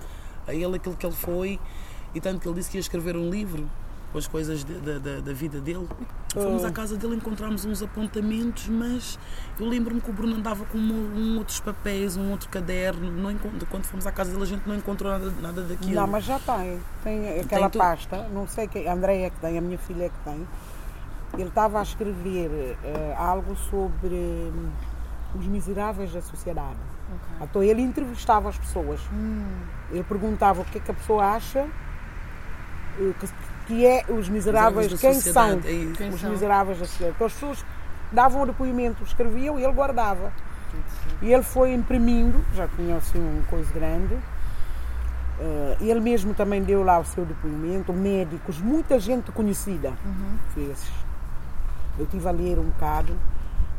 a 0.47 0.53
ele 0.53 0.77
aquilo 0.77 0.95
que 0.95 1.05
ele 1.05 1.15
foi. 1.15 1.59
E 2.13 2.21
tanto 2.21 2.39
que 2.39 2.47
ele 2.47 2.55
disse 2.55 2.69
que 2.71 2.77
ia 2.77 2.81
escrever 2.81 3.17
um 3.17 3.29
livro 3.29 3.69
com 4.15 4.19
as 4.19 4.27
coisas 4.27 4.63
de- 4.63 4.73
da, 4.79 4.97
da, 4.97 5.19
da 5.19 5.33
vida 5.33 5.59
dele. 5.59 5.85
Fomos 6.33 6.63
Oh. 6.63 6.67
à 6.67 6.71
casa 6.71 6.95
dele, 6.95 7.15
encontramos 7.17 7.65
uns 7.65 7.83
apontamentos, 7.83 8.69
mas 8.69 9.19
eu 9.59 9.67
lembro-me 9.67 9.99
que 9.99 10.09
o 10.09 10.13
Bruno 10.13 10.37
andava 10.37 10.63
com 10.65 10.77
um, 10.77 11.33
um 11.33 11.37
outros 11.37 11.59
papéis, 11.59 12.15
um 12.15 12.31
outro 12.31 12.47
caderno. 12.47 13.11
Não 13.11 13.29
encont- 13.29 13.65
quando 13.69 13.83
fomos 13.83 14.07
à 14.07 14.13
casa 14.13 14.31
dele, 14.31 14.43
a 14.43 14.45
gente 14.45 14.65
não 14.65 14.73
encontrou 14.75 15.11
nada, 15.11 15.29
nada 15.41 15.61
daquilo. 15.63 15.95
Não, 15.95 16.07
mas 16.07 16.23
já 16.23 16.39
tem. 16.39 16.79
Tem 17.03 17.39
aquela 17.41 17.69
tu- 17.69 17.77
pasta, 17.77 18.25
não 18.33 18.47
sei 18.47 18.69
que 18.69 18.87
a 18.87 18.93
Andréia 18.93 19.29
que 19.29 19.39
tem, 19.41 19.57
a 19.57 19.61
minha 19.61 19.77
filha 19.77 20.07
que 20.09 20.19
tem. 20.23 20.47
Ele 21.33 21.49
estava 21.49 21.79
a 21.81 21.83
escrever 21.83 22.77
eh, 22.85 23.15
algo 23.17 23.53
sobre 23.69 24.15
hum, 24.15 24.69
os 25.37 25.45
miseráveis 25.45 26.13
da 26.13 26.21
sociedade. 26.21 26.77
Então 27.41 27.61
ele 27.61 27.81
entrevistava 27.81 28.47
as 28.47 28.57
pessoas. 28.57 29.01
Ele 29.91 30.03
perguntava 30.05 30.61
o 30.61 30.65
que 30.65 30.77
é 30.77 30.81
que 30.81 30.89
a 30.89 30.93
pessoa 30.93 31.25
acha 31.25 31.67
eh, 32.97 33.13
que, 33.19 33.27
que 33.65 33.85
é 33.85 34.05
os 34.09 34.29
miseráveis, 34.29 34.91
da 34.91 34.97
quem 34.97 35.13
são 35.13 35.51
é. 35.53 35.57
Quem 35.97 36.09
os 36.09 36.21
são? 36.21 36.29
miseráveis 36.31 36.79
da 36.79 36.85
sociedade. 36.85 37.15
Então 37.15 37.27
as 37.27 37.33
pessoas 37.33 37.65
davam 38.11 38.43
o 38.43 38.45
depoimento, 38.45 39.03
escreviam 39.03 39.59
e 39.59 39.63
ele 39.63 39.73
guardava. 39.73 40.31
E 41.21 41.31
ele 41.31 41.43
foi 41.43 41.73
imprimindo, 41.73 42.43
já 42.53 42.67
tinha 42.67 42.97
assim 42.97 43.19
uma 43.19 43.43
coisa 43.43 43.71
grande. 43.73 44.17
Eh, 45.39 45.77
ele 45.81 45.99
mesmo 45.99 46.33
também 46.33 46.61
deu 46.63 46.83
lá 46.83 46.99
o 46.99 47.05
seu 47.05 47.25
depoimento, 47.25 47.91
médicos, 47.93 48.59
muita 48.59 48.99
gente 48.99 49.31
conhecida 49.31 49.93
fez. 50.53 50.91
Eu 51.97 52.05
estive 52.05 52.27
a 52.27 52.31
ler 52.31 52.59
um 52.59 52.63
bocado 52.63 53.17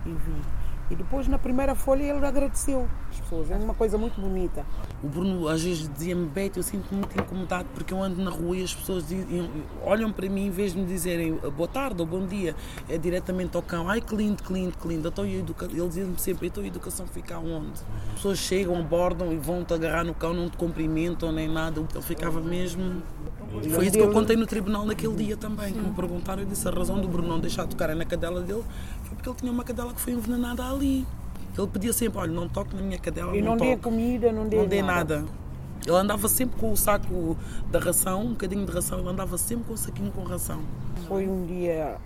e 0.05 0.11
vi. 0.11 0.43
E 0.91 0.95
depois, 0.95 1.27
na 1.27 1.37
primeira 1.39 1.75
folha, 1.75 2.05
ele 2.05 2.25
agradeceu 2.25 2.89
as 3.11 3.19
pessoas. 3.21 3.51
É 3.51 3.57
uma 3.57 3.75
coisa 3.75 3.99
muito 3.99 4.21
bonita. 4.21 4.65
O 5.03 5.09
Bruno 5.09 5.49
às 5.49 5.63
vezes 5.63 5.91
dizia-me, 5.93 6.27
Beto, 6.27 6.61
eu 6.61 6.63
sinto-me 6.63 7.01
muito 7.01 7.19
incomodado 7.19 7.69
porque 7.75 7.93
eu 7.93 8.03
ando 8.03 8.23
na 8.23 8.31
rua 8.31 8.57
e 8.57 8.63
as 8.63 8.75
pessoas 8.75 9.09
dizem, 9.09 9.51
olham 9.85 10.13
para 10.13 10.29
mim 10.29 10.47
em 10.47 10.51
vez 10.51 10.73
de 10.73 10.79
me 10.79 10.87
dizerem 10.87 11.35
boa 11.57 11.69
tarde 11.69 12.01
ou 12.01 12.07
bom 12.07 12.25
dia, 12.25 12.55
é 12.89 12.97
diretamente 12.97 13.57
ao 13.57 13.63
cão. 13.63 13.89
Ai, 13.89 14.01
que 14.01 14.15
lindo, 14.15 14.43
que 14.43 14.53
lindo, 14.53 14.79
que 14.79 14.87
lindo. 14.87 15.13
Ele 15.19 15.89
dizia-me 15.89 16.19
sempre, 16.19 16.47
então 16.47 16.63
a 16.63 16.67
educação 16.67 17.07
fica 17.07 17.39
onde? 17.39 17.81
As 18.09 18.15
pessoas 18.15 18.39
chegam, 18.39 18.79
abordam 18.79 19.33
e 19.33 19.37
vão-te 19.37 19.75
agarrar 19.75 20.05
no 20.05 20.15
cão, 20.15 20.33
não 20.33 20.49
te 20.49 20.57
cumprimentam 20.57 21.33
nem 21.33 21.49
nada. 21.49 21.81
Ele 21.81 22.03
ficava 22.03 22.41
mesmo... 22.41 23.03
Foi 23.63 23.87
isso 23.87 23.97
que 23.97 24.03
eu 24.03 24.13
contei 24.13 24.37
no 24.37 24.47
tribunal 24.47 24.85
naquele 24.85 25.15
dia 25.15 25.37
também, 25.37 25.73
que 25.73 25.79
me 25.79 25.93
perguntaram, 25.93 26.43
eu 26.43 26.49
disse 26.49 26.67
a 26.69 26.71
razão 26.71 27.01
do 27.01 27.09
Bruno 27.09 27.29
não 27.29 27.41
deixar 27.41 27.67
tocar 27.67 27.95
na 27.95 28.05
cadela 28.05 28.41
dele 28.43 28.63
foi 29.05 29.17
porque 29.17 29.29
ele 29.29 29.37
tinha 29.37 29.53
uma 29.53 29.65
cadela 29.65 29.93
que 29.93 30.01
foi 30.01 30.13
envenenada 30.13 30.65
ali. 30.65 31.07
Ele 31.57 31.67
pedia 31.69 31.93
sempre, 31.93 32.19
olha, 32.19 32.33
não 32.33 32.49
toque 32.49 32.77
na 32.77 32.83
minha 32.83 32.99
cadela, 32.99 33.35
E 33.37 33.41
não, 33.41 33.57
não 33.57 33.57
dê 33.57 33.77
comida, 33.77 34.31
não 34.31 34.47
dê, 34.47 34.57
Não 34.57 34.67
dê 34.67 34.83
nada. 34.83 35.25
Ele 35.87 35.97
andava 35.97 36.29
sempre 36.29 36.59
com 36.59 36.73
o 36.73 36.77
saco 36.77 37.37
da 37.71 37.79
ração, 37.79 38.23
um 38.23 38.31
bocadinho 38.31 38.67
de 38.67 38.73
ração, 38.73 38.99
ele 38.99 39.09
andava 39.09 39.39
sempre 39.39 39.65
com 39.67 39.75
o 39.75 39.77
saquinho 39.77 40.11
com 40.11 40.23
ração. 40.25 40.61
Foi 41.07 41.29
um 41.29 41.47
dia, 41.47 41.97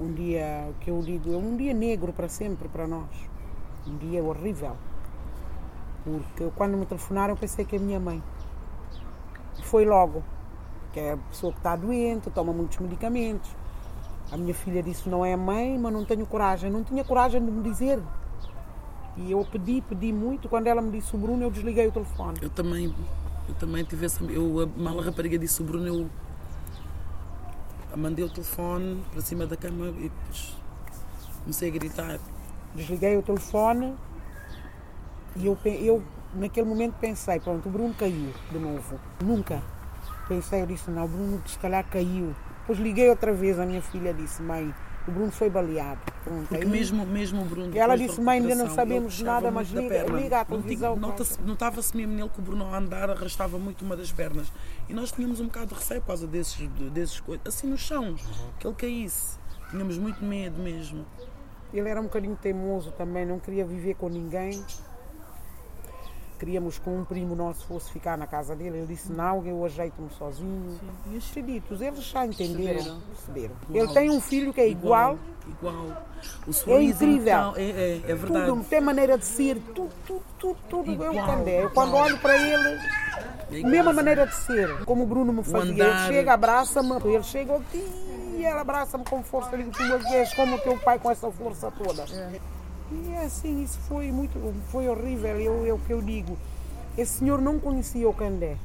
um 0.00 0.12
dia 0.12 0.70
que 0.80 0.90
eu 0.90 1.02
digo, 1.02 1.32
é 1.32 1.36
um 1.36 1.56
dia 1.56 1.74
negro 1.74 2.12
para 2.12 2.28
sempre 2.28 2.68
para 2.68 2.86
nós. 2.86 3.08
Um 3.86 3.96
dia 3.96 4.22
horrível. 4.22 4.76
Porque 6.04 6.50
quando 6.54 6.76
me 6.76 6.86
telefonaram 6.86 7.34
eu 7.34 7.36
pensei 7.36 7.64
que 7.64 7.76
é 7.76 7.78
a 7.78 7.82
minha 7.82 8.00
mãe. 8.00 8.22
Foi 9.62 9.84
logo. 9.84 10.22
Que 10.92 11.00
é 11.00 11.12
a 11.12 11.16
pessoa 11.16 11.52
que 11.52 11.58
está 11.58 11.74
doente, 11.74 12.30
toma 12.30 12.52
muitos 12.52 12.78
medicamentos. 12.78 13.50
A 14.30 14.36
minha 14.36 14.54
filha 14.54 14.82
disse 14.82 15.08
não 15.08 15.24
é 15.24 15.34
a 15.34 15.36
mãe, 15.36 15.78
mas 15.78 15.92
não 15.92 16.04
tenho 16.04 16.26
coragem. 16.26 16.70
Não 16.70 16.82
tinha 16.82 17.04
coragem 17.04 17.44
de 17.44 17.50
me 17.50 17.62
dizer. 17.62 18.02
E 19.16 19.30
eu 19.30 19.46
pedi, 19.50 19.82
pedi 19.82 20.12
muito. 20.12 20.48
Quando 20.48 20.66
ela 20.66 20.80
me 20.80 20.90
disse 20.90 21.14
o 21.14 21.18
Bruno, 21.18 21.42
eu 21.42 21.50
desliguei 21.50 21.86
o 21.86 21.92
telefone. 21.92 22.38
Eu 22.40 22.50
também, 22.50 22.94
eu 23.48 23.54
também 23.54 23.84
tive 23.84 24.06
essa. 24.06 24.24
Eu, 24.24 24.60
a 24.60 24.80
mala 24.80 25.02
rapariga 25.02 25.38
disse 25.38 25.60
o 25.60 25.64
Bruno, 25.64 25.86
eu 25.86 26.10
mandei 27.96 28.24
o 28.24 28.30
telefone 28.30 29.02
para 29.12 29.20
cima 29.20 29.46
da 29.46 29.56
cama 29.56 29.88
e 29.88 30.08
depois 30.08 30.56
comecei 31.42 31.68
a 31.68 31.72
gritar. 31.72 32.18
Desliguei 32.74 33.16
o 33.16 33.22
telefone 33.22 33.94
e 35.36 35.46
eu, 35.46 35.58
eu 35.64 36.02
naquele 36.34 36.66
momento 36.66 36.94
pensei, 37.00 37.38
pronto, 37.40 37.68
o 37.68 37.72
Bruno 37.72 37.94
caiu 37.94 38.32
de 38.50 38.58
novo. 38.58 38.98
Nunca. 39.22 39.62
Pensei, 40.28 40.62
eu 40.62 40.66
disse, 40.66 40.90
não, 40.90 41.04
o 41.04 41.08
Bruno 41.08 41.42
se 41.46 41.58
calhar 41.58 41.84
caiu. 41.88 42.34
Depois 42.60 42.78
liguei 42.78 43.08
outra 43.10 43.32
vez, 43.32 43.58
a 43.58 43.66
minha 43.66 43.82
filha 43.82 44.14
disse, 44.14 44.40
mãe, 44.42 44.72
o 45.06 45.10
Bruno 45.10 45.32
foi 45.32 45.50
baleado. 45.50 46.00
Pronto, 46.22 46.46
Porque 46.48 46.62
aí- 46.62 46.70
mesmo, 46.70 47.04
mesmo 47.04 47.42
o 47.42 47.44
Bruno. 47.44 47.74
E 47.74 47.78
ela 47.78 47.96
disse, 47.96 48.20
"Mãe, 48.20 48.38
ainda 48.38 48.54
não 48.54 48.70
sabemos 48.70 49.20
nada, 49.20 49.50
mas 49.50 49.68
liga- 49.70 50.04
liga 50.04 50.40
à 50.40 50.44
televisão, 50.44 50.96
Notava-se 51.44 51.96
mesmo 51.96 52.14
nele 52.14 52.28
que 52.28 52.38
o 52.38 52.42
Bruno 52.42 52.64
ao 52.64 52.72
andar 52.74 53.10
arrastava 53.10 53.58
muito 53.58 53.84
uma 53.84 53.96
das 53.96 54.12
pernas. 54.12 54.52
E 54.88 54.94
nós 54.94 55.10
tínhamos 55.10 55.40
um 55.40 55.46
bocado 55.46 55.66
de 55.66 55.74
receio 55.74 56.00
por 56.00 56.06
causa 56.08 56.26
desses, 56.28 56.68
desses 56.92 57.18
coisas. 57.18 57.44
Assim 57.44 57.66
no 57.66 57.76
chão, 57.76 58.14
que 58.60 58.66
ele 58.66 58.76
caísse. 58.76 59.36
Tínhamos 59.70 59.98
muito 59.98 60.24
medo 60.24 60.62
mesmo. 60.62 61.04
Ele 61.74 61.88
era 61.88 61.98
um 62.00 62.04
bocadinho 62.04 62.36
teimoso 62.40 62.92
também, 62.92 63.26
não 63.26 63.40
queria 63.40 63.64
viver 63.64 63.94
com 63.94 64.08
ninguém. 64.08 64.62
Queríamos 66.42 66.76
que 66.76 66.90
um 66.90 67.04
primo 67.04 67.36
nosso 67.36 67.64
fosse 67.68 67.92
ficar 67.92 68.18
na 68.18 68.26
casa 68.26 68.56
dele. 68.56 68.78
Ele 68.78 68.86
disse, 68.88 69.12
não, 69.12 69.46
eu 69.46 69.64
ajeito-me 69.64 70.10
sozinho. 70.18 70.76
E 71.08 71.16
os 71.16 71.28
filhitos, 71.28 71.80
eles 71.80 72.02
já 72.02 72.26
entenderam, 72.26 73.00
perceberam. 73.00 73.54
Ele 73.72 73.86
tem 73.94 74.10
um 74.10 74.20
filho 74.20 74.52
que 74.52 74.60
é 74.60 74.68
igual, 74.68 75.16
Igual. 75.46 76.02
O 76.44 76.52
sorriso 76.52 77.04
incrível. 77.04 77.22
então, 77.22 77.54
é, 77.56 77.62
é, 77.62 77.94
é 78.08 78.14
verdade. 78.16 78.46
tudo, 78.46 78.64
tem 78.64 78.80
maneira 78.80 79.16
de 79.16 79.24
ser, 79.24 79.56
tudo, 79.72 79.92
tudo, 80.04 80.22
tudo, 80.36 80.56
tudo 80.68 80.90
é 81.04 81.10
o 81.10 81.12
Igual, 81.12 81.26
Candé. 81.28 81.62
Eu 81.62 81.70
quando 81.70 81.94
olho 81.94 82.18
para 82.18 82.36
ele, 82.36 82.80
É 83.52 83.58
igual. 83.58 83.70
mesma 83.70 83.92
maneira 83.92 84.26
de 84.26 84.34
ser, 84.34 84.84
como 84.84 85.04
o 85.04 85.06
Bruno 85.06 85.32
me 85.32 85.44
fazia. 85.44 85.84
Ele 85.84 86.06
chega, 86.08 86.32
abraça-me, 86.32 86.90
ele 87.04 87.22
chega 87.22 87.60
e 87.72 88.38
ele 88.38 88.48
abraça-me 88.48 89.04
com 89.04 89.22
força. 89.22 89.54
Eu 89.54 89.62
digo, 89.62 90.34
como 90.34 90.56
o 90.56 90.58
teu 90.58 90.76
pai 90.78 90.98
com 90.98 91.08
essa 91.08 91.30
força 91.30 91.70
toda. 91.70 92.04
E 92.92 93.12
é 93.14 93.24
assim, 93.24 93.62
isso 93.62 93.78
foi 93.88 94.12
muito, 94.12 94.38
foi 94.70 94.86
horrível. 94.86 95.40
Eu, 95.40 95.66
eu 95.66 95.78
que 95.78 95.92
eu 95.92 96.02
digo, 96.02 96.36
esse 96.96 97.20
senhor 97.20 97.40
não 97.40 97.58
conhecia 97.58 98.08
o 98.08 98.12
Candé. 98.12 98.56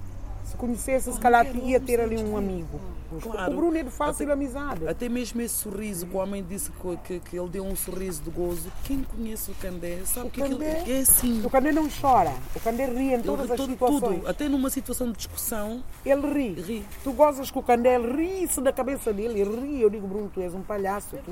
Se 0.48 0.56
conhecesse, 0.56 1.12
se 1.12 1.20
calhar 1.20 1.46
ia 1.58 1.80
ter 1.80 2.00
ali 2.00 2.18
um 2.18 2.38
amigo. 2.38 2.80
Claro. 3.22 3.54
O 3.54 3.56
Bruno 3.56 3.78
é 3.78 3.84
de 3.84 3.90
fácil 3.90 4.24
Até- 4.26 4.34
amizade. 4.34 4.88
Até 4.88 5.08
mesmo 5.10 5.40
esse 5.42 5.56
sorriso 5.56 6.06
que 6.08 6.16
o 6.16 6.20
homem 6.20 6.44
disse 6.44 6.70
que, 6.72 6.98
que, 7.06 7.20
que 7.20 7.38
ele 7.40 7.48
deu 7.50 7.64
um 7.66 7.76
sorriso 7.76 8.22
de 8.22 8.30
gozo. 8.30 8.70
Quem 8.84 9.02
conhece 9.04 9.50
o 9.52 9.54
Candé 9.56 10.00
sabe 10.06 10.28
O 10.28 10.30
que 10.30 10.42
Candé- 10.42 10.84
é 10.88 11.00
assim. 11.00 11.42
O 11.46 11.50
Candé 11.50 11.72
não 11.72 11.88
chora. 11.90 12.34
O 12.56 12.60
Candé 12.60 12.86
ri 12.86 13.14
em 13.14 13.22
todas 13.22 13.46
Ele, 13.46 13.54
as 13.54 13.58
tudo, 13.60 13.72
situações. 13.72 14.16
tudo, 14.20 14.28
até 14.28 14.50
numa 14.50 14.70
situação 14.70 15.08
de 15.12 15.18
discussão, 15.18 15.82
Ele 16.06 16.28
ri. 16.34 16.62
ri. 16.62 16.86
Tu 17.04 17.12
gozas 17.14 17.50
com 17.52 17.60
o 17.60 17.64
Candé, 17.64 17.96
ele 17.96 18.12
ri-se 18.40 18.60
da 18.62 18.74
cabeça 18.74 19.14
dele, 19.14 19.40
ele 19.40 19.56
ri. 19.56 19.82
Eu 19.82 19.90
digo, 19.90 20.06
Bruno, 20.08 20.30
tu 20.34 20.42
és 20.42 20.54
um 20.54 20.62
palhaço. 20.62 21.16
Tu. 21.24 21.32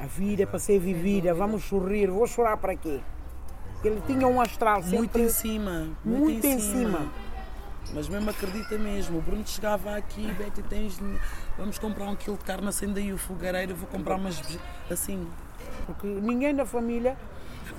A 0.00 0.06
vida 0.06 0.42
é 0.42 0.46
para 0.46 0.58
ser 0.58 0.78
vivida, 0.80 1.32
vamos 1.32 1.62
sorrir. 1.64 2.08
Vou 2.10 2.26
chorar 2.26 2.56
para 2.56 2.74
quê? 2.74 2.98
Ele 3.84 4.00
tinha 4.06 4.26
um 4.28 4.40
astral 4.40 4.80
sempre 4.82 4.98
Muito 4.98 5.18
em 5.18 5.28
cima. 5.28 5.88
Muito, 6.04 6.20
muito 6.20 6.46
em 6.46 6.58
cima. 6.58 7.12
Mas 7.94 8.08
mesmo 8.08 8.30
acredita 8.30 8.78
mesmo. 8.78 9.18
O 9.18 9.20
Bruno 9.20 9.46
chegava 9.46 9.96
aqui, 9.96 10.26
Betty, 10.32 10.62
tens. 10.62 10.98
Vamos 11.58 11.78
comprar 11.78 12.06
um 12.08 12.16
quilo 12.16 12.36
de 12.38 12.44
carne, 12.44 12.66
acende 12.68 13.00
aí 13.00 13.12
o 13.12 13.18
fogareiro, 13.18 13.74
vou 13.74 13.88
comprar 13.88 14.16
umas. 14.16 14.40
bege-" 14.40 14.60
Assim. 14.90 15.26
Porque 15.86 16.06
ninguém 16.06 16.54
da 16.54 16.64
família 16.64 17.16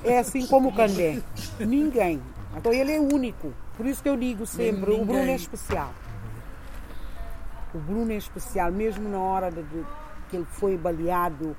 é 0.04 0.20
assim 0.20 0.46
como 0.48 0.70
o 0.70 0.76
Candé. 0.76 1.22
Ninguém. 1.60 2.22
Então 2.56 2.72
ele 2.72 2.92
é 2.92 3.00
único. 3.00 3.54
Por 3.76 3.86
isso 3.88 4.04
que 4.04 4.10
eu 4.10 4.16
digo 4.16 4.46
sempre, 4.46 4.92
o 4.92 4.98
Bruno 5.04 5.14
é 5.14 5.22
Ninguém. 5.22 5.36
especial. 5.36 5.92
O 7.74 7.80
Bruno 7.80 8.12
é 8.12 8.16
especial, 8.18 8.72
mesmo 8.72 9.10
na 9.10 9.18
hora 9.18 9.50
de, 9.50 9.64
de- 9.64 9.86
que 10.30 10.36
ele 10.36 10.46
foi 10.46 10.78
baleado, 10.78 11.56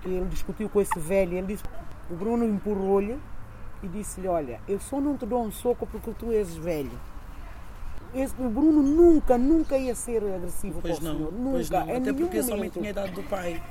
que 0.00 0.08
ele 0.08 0.26
discutiu 0.26 0.68
com 0.68 0.80
esse 0.80 0.96
velho, 0.98 1.34
ele 1.36 1.46
disse, 1.48 1.64
o 2.08 2.14
Bruno 2.14 2.44
empurrou-lhe 2.44 3.18
e 3.82 3.88
disse-lhe, 3.88 4.28
olha, 4.28 4.60
eu 4.68 4.78
só 4.78 5.00
não 5.00 5.16
te 5.16 5.26
dou 5.26 5.44
um 5.44 5.50
soco 5.50 5.84
porque 5.86 6.12
tu 6.12 6.30
és 6.30 6.54
velho. 6.56 6.92
Esse, 8.16 8.34
o 8.40 8.48
Bruno 8.48 8.82
nunca, 8.82 9.36
nunca 9.36 9.76
ia 9.76 9.94
ser 9.94 10.22
agressivo 10.24 10.80
Pois 10.80 10.98
com 10.98 11.04
o 11.04 11.08
não. 11.08 11.16
senhor. 11.16 11.32
Nunca. 11.32 11.50
Pois 11.50 11.70
não. 11.70 11.96
Até 11.96 12.12
porque 12.14 12.36
esse 12.38 12.48
homem 12.50 12.70
momento. 12.70 12.72
tinha 12.72 12.86
a 12.86 12.90
idade 12.90 13.12
do 13.12 13.22
pai. 13.24 13.62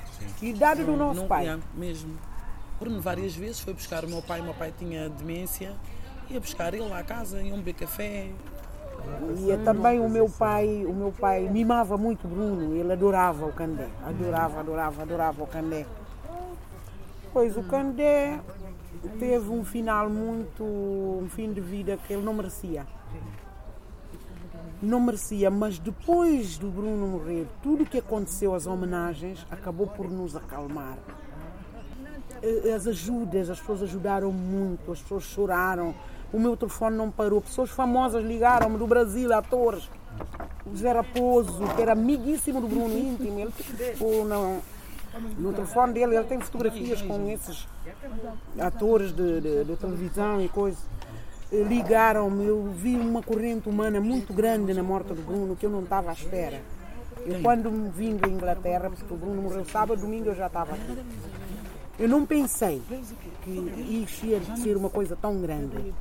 Idade 0.42 0.84
do 0.84 0.96
nosso 0.96 1.22
não, 1.22 1.28
pai. 1.28 1.48
é, 1.48 1.58
mesmo. 1.74 2.16
Bruno 2.80 3.02
várias 3.02 3.36
vezes 3.36 3.60
foi 3.60 3.74
buscar 3.74 4.06
o 4.06 4.08
meu 4.08 4.22
pai, 4.22 4.42
o 4.42 4.44
meu 4.44 4.54
pai 4.54 4.72
tinha 4.78 5.10
demência, 5.10 5.74
ia 6.30 6.40
buscar 6.40 6.74
ele 6.74 6.88
lá 6.88 7.00
à 7.00 7.04
casa, 7.04 7.42
iam 7.42 7.58
beber 7.58 7.74
café. 7.74 8.30
E 9.40 9.52
é 9.52 9.58
também 9.58 10.00
o 10.00 10.10
meu 10.10 10.30
pai, 10.30 10.86
o 10.86 10.94
meu 10.94 11.12
pai 11.12 11.48
mimava 11.50 11.98
muito 11.98 12.28
Bruno, 12.28 12.76
ele 12.76 12.92
adorava 12.92 13.46
o 13.46 13.54
Candé, 13.54 13.88
adorava, 14.04 14.60
adorava, 14.60 15.02
adorava 15.02 15.44
o 15.44 15.48
Candé. 15.48 15.86
Pois 17.32 17.56
o 17.58 17.64
Candé 17.64 18.40
teve 19.20 19.50
um 19.50 19.64
final 19.64 20.10
muito, 20.10 20.64
um 20.64 21.28
fim 21.30 21.52
de 21.54 21.62
vida 21.62 21.98
que 21.98 22.14
ele 22.14 22.24
não 22.24 22.34
merecia. 22.34 22.86
Não 24.86 25.00
merecia, 25.00 25.50
mas 25.50 25.80
depois 25.80 26.58
do 26.58 26.68
Bruno 26.70 27.08
morrer, 27.08 27.48
tudo 27.64 27.84
o 27.84 27.86
que 27.86 27.98
aconteceu, 27.98 28.54
as 28.54 28.68
homenagens, 28.68 29.46
acabou 29.50 29.88
por 29.88 30.10
nos 30.10 30.36
acalmar. 30.36 30.98
Eh, 32.44 32.72
As 32.74 32.86
ajudas, 32.86 33.50
as 33.50 33.60
pessoas 33.60 33.82
ajudaram 33.84 34.32
muito, 34.32 34.92
as 34.92 35.02
pessoas 35.02 35.24
choraram. 35.24 35.96
O 36.32 36.40
meu 36.40 36.56
telefone 36.56 36.96
não 36.98 37.10
parou. 37.10 37.42
Pessoas 37.42 37.70
famosas 37.72 38.24
ligaram-me 38.24 38.78
do 38.78 38.86
Brasil, 38.86 39.34
atores. 39.34 39.90
O 40.66 40.76
Zé 40.76 40.92
Raposo, 40.92 41.64
que 41.76 41.82
era 41.82 41.94
amiguíssimo 41.94 42.62
do 42.62 42.68
Bruno 42.68 42.96
íntimo, 42.98 43.40
ele 43.40 43.52
ficou 43.52 44.24
no, 44.26 44.60
no 45.38 45.54
telefone 45.54 45.94
dele, 45.94 46.16
ele 46.16 46.26
tem 46.26 46.40
fotografias 46.40 47.02
com 47.02 47.28
esses 47.30 47.68
atores 48.60 49.12
de, 49.14 49.42
de- 49.42 49.64
de 49.64 49.76
televisão 49.78 50.42
e 50.42 50.50
coisas. 50.50 50.84
Ligaram-me, 51.52 52.46
eu 52.46 52.64
vi 52.72 52.96
uma 52.96 53.22
corrente 53.22 53.70
humana 53.70 54.02
muito 54.02 54.34
grande 54.34 54.74
na 54.74 54.82
morte 54.82 55.14
do 55.14 55.22
Bruno 55.22 55.56
que 55.56 55.66
eu 55.66 55.70
não 55.70 55.84
estava 55.84 56.10
à 56.10 56.14
espera. 56.14 56.62
Eu 57.26 57.42
quando 57.42 57.70
vim 57.92 58.18
da 58.18 58.28
Inglaterra, 58.28 58.90
porque 58.90 59.14
o 59.14 59.18
Bruno 59.18 59.42
morreu 59.42 59.66
sábado, 59.66 60.02
domingo 60.02 60.30
eu 60.30 60.36
já 60.36 60.48
estava 60.48 60.74
aqui. 60.74 60.98
Eu 61.98 62.10
não 62.10 62.26
pensei 62.26 62.82
que 63.44 64.04
isso 64.04 64.26
ia 64.26 64.42
ser 64.58 64.76
uma 64.76 64.90
coisa 64.90 65.16
tão 65.16 65.40
grande. 65.40 65.94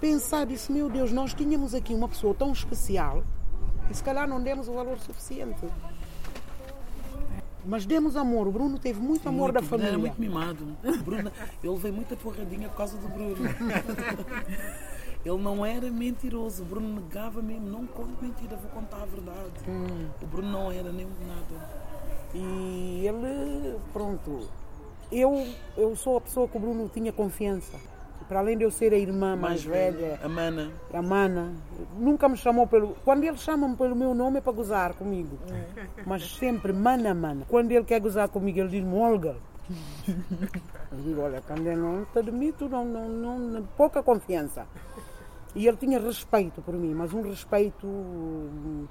Pensar, 0.00 0.44
disse, 0.46 0.72
meu 0.72 0.90
Deus, 0.90 1.12
nós 1.12 1.32
tínhamos 1.32 1.74
aqui 1.74 1.94
uma 1.94 2.08
pessoa 2.08 2.34
tão 2.34 2.52
especial 2.52 3.22
e 3.90 3.94
se 3.94 4.02
calhar 4.02 4.28
não 4.28 4.42
demos 4.42 4.68
o 4.68 4.72
valor 4.72 4.98
suficiente. 4.98 5.60
Mas 7.66 7.84
demos 7.84 8.16
amor. 8.16 8.46
O 8.46 8.52
Bruno 8.52 8.78
teve 8.78 9.00
muito 9.00 9.28
amor 9.28 9.52
da 9.52 9.60
Muito, 9.60 9.70
família. 9.70 9.90
Era 9.90 9.98
muito 9.98 10.20
mimado. 10.20 10.76
O 10.84 11.02
Bruno, 11.02 11.32
eu 11.62 11.72
levei 11.74 11.92
muita 11.92 12.16
porradinha 12.16 12.68
por 12.68 12.76
causa 12.76 12.96
do 12.96 13.08
Bruno. 13.08 13.36
Ele 15.24 15.42
não 15.42 15.66
era 15.66 15.90
mentiroso. 15.90 16.62
O 16.62 16.66
Bruno 16.66 17.00
negava 17.00 17.42
mesmo. 17.42 17.68
Não 17.68 17.84
conto 17.86 18.22
mentira, 18.22 18.56
vou 18.56 18.70
contar 18.70 19.02
a 19.02 19.06
verdade. 19.06 19.68
Hum. 19.68 20.08
O 20.22 20.26
Bruno 20.26 20.48
não 20.48 20.70
era 20.70 20.92
nem 20.92 21.06
nada. 21.26 21.86
E 22.32 23.06
ele, 23.06 23.78
pronto, 23.92 24.48
eu, 25.10 25.46
eu 25.76 25.96
sou 25.96 26.18
a 26.18 26.20
pessoa 26.20 26.46
que 26.46 26.56
o 26.56 26.60
Bruno 26.60 26.88
tinha 26.92 27.12
confiança. 27.12 27.78
Para 28.28 28.40
além 28.40 28.58
de 28.58 28.64
eu 28.64 28.70
ser 28.70 28.92
a 28.92 28.98
irmã 28.98 29.36
mais, 29.36 29.62
velha, 29.62 30.18
A 30.22 30.28
mana. 30.28 30.72
a 30.92 31.00
mana, 31.02 31.52
nunca 31.96 32.28
me 32.28 32.36
chamou 32.36 32.66
pelo. 32.66 32.96
Quando 33.04 33.22
ele 33.22 33.36
chama-me 33.36 33.76
pelo 33.76 33.94
meu 33.94 34.14
nome 34.14 34.38
é 34.38 34.40
para 34.40 34.52
gozar 34.52 34.94
comigo. 34.94 35.38
Mas 36.04 36.36
sempre 36.36 36.72
mana, 36.72 37.14
mana. 37.14 37.44
Quando 37.48 37.70
ele 37.70 37.84
quer 37.84 38.00
gozar 38.00 38.28
comigo, 38.28 38.58
ele 38.58 38.68
diz-me 38.68 38.94
Olga. 38.94 39.36
Eu 40.92 40.98
digo, 41.04 41.20
olha, 41.20 41.42
quando 41.46 41.66
eu 41.66 41.76
não 41.76 42.04
te 42.04 42.18
admito, 42.18 42.68
não, 42.68 42.84
não, 42.84 43.38
não, 43.38 43.62
pouca 43.76 44.02
confiança. 44.02 44.66
E 45.54 45.66
ele 45.66 45.76
tinha 45.76 45.98
respeito 45.98 46.60
por 46.62 46.74
mim, 46.74 46.94
mas 46.94 47.12
um 47.12 47.22
respeito 47.22 47.86
hum, 47.86 48.86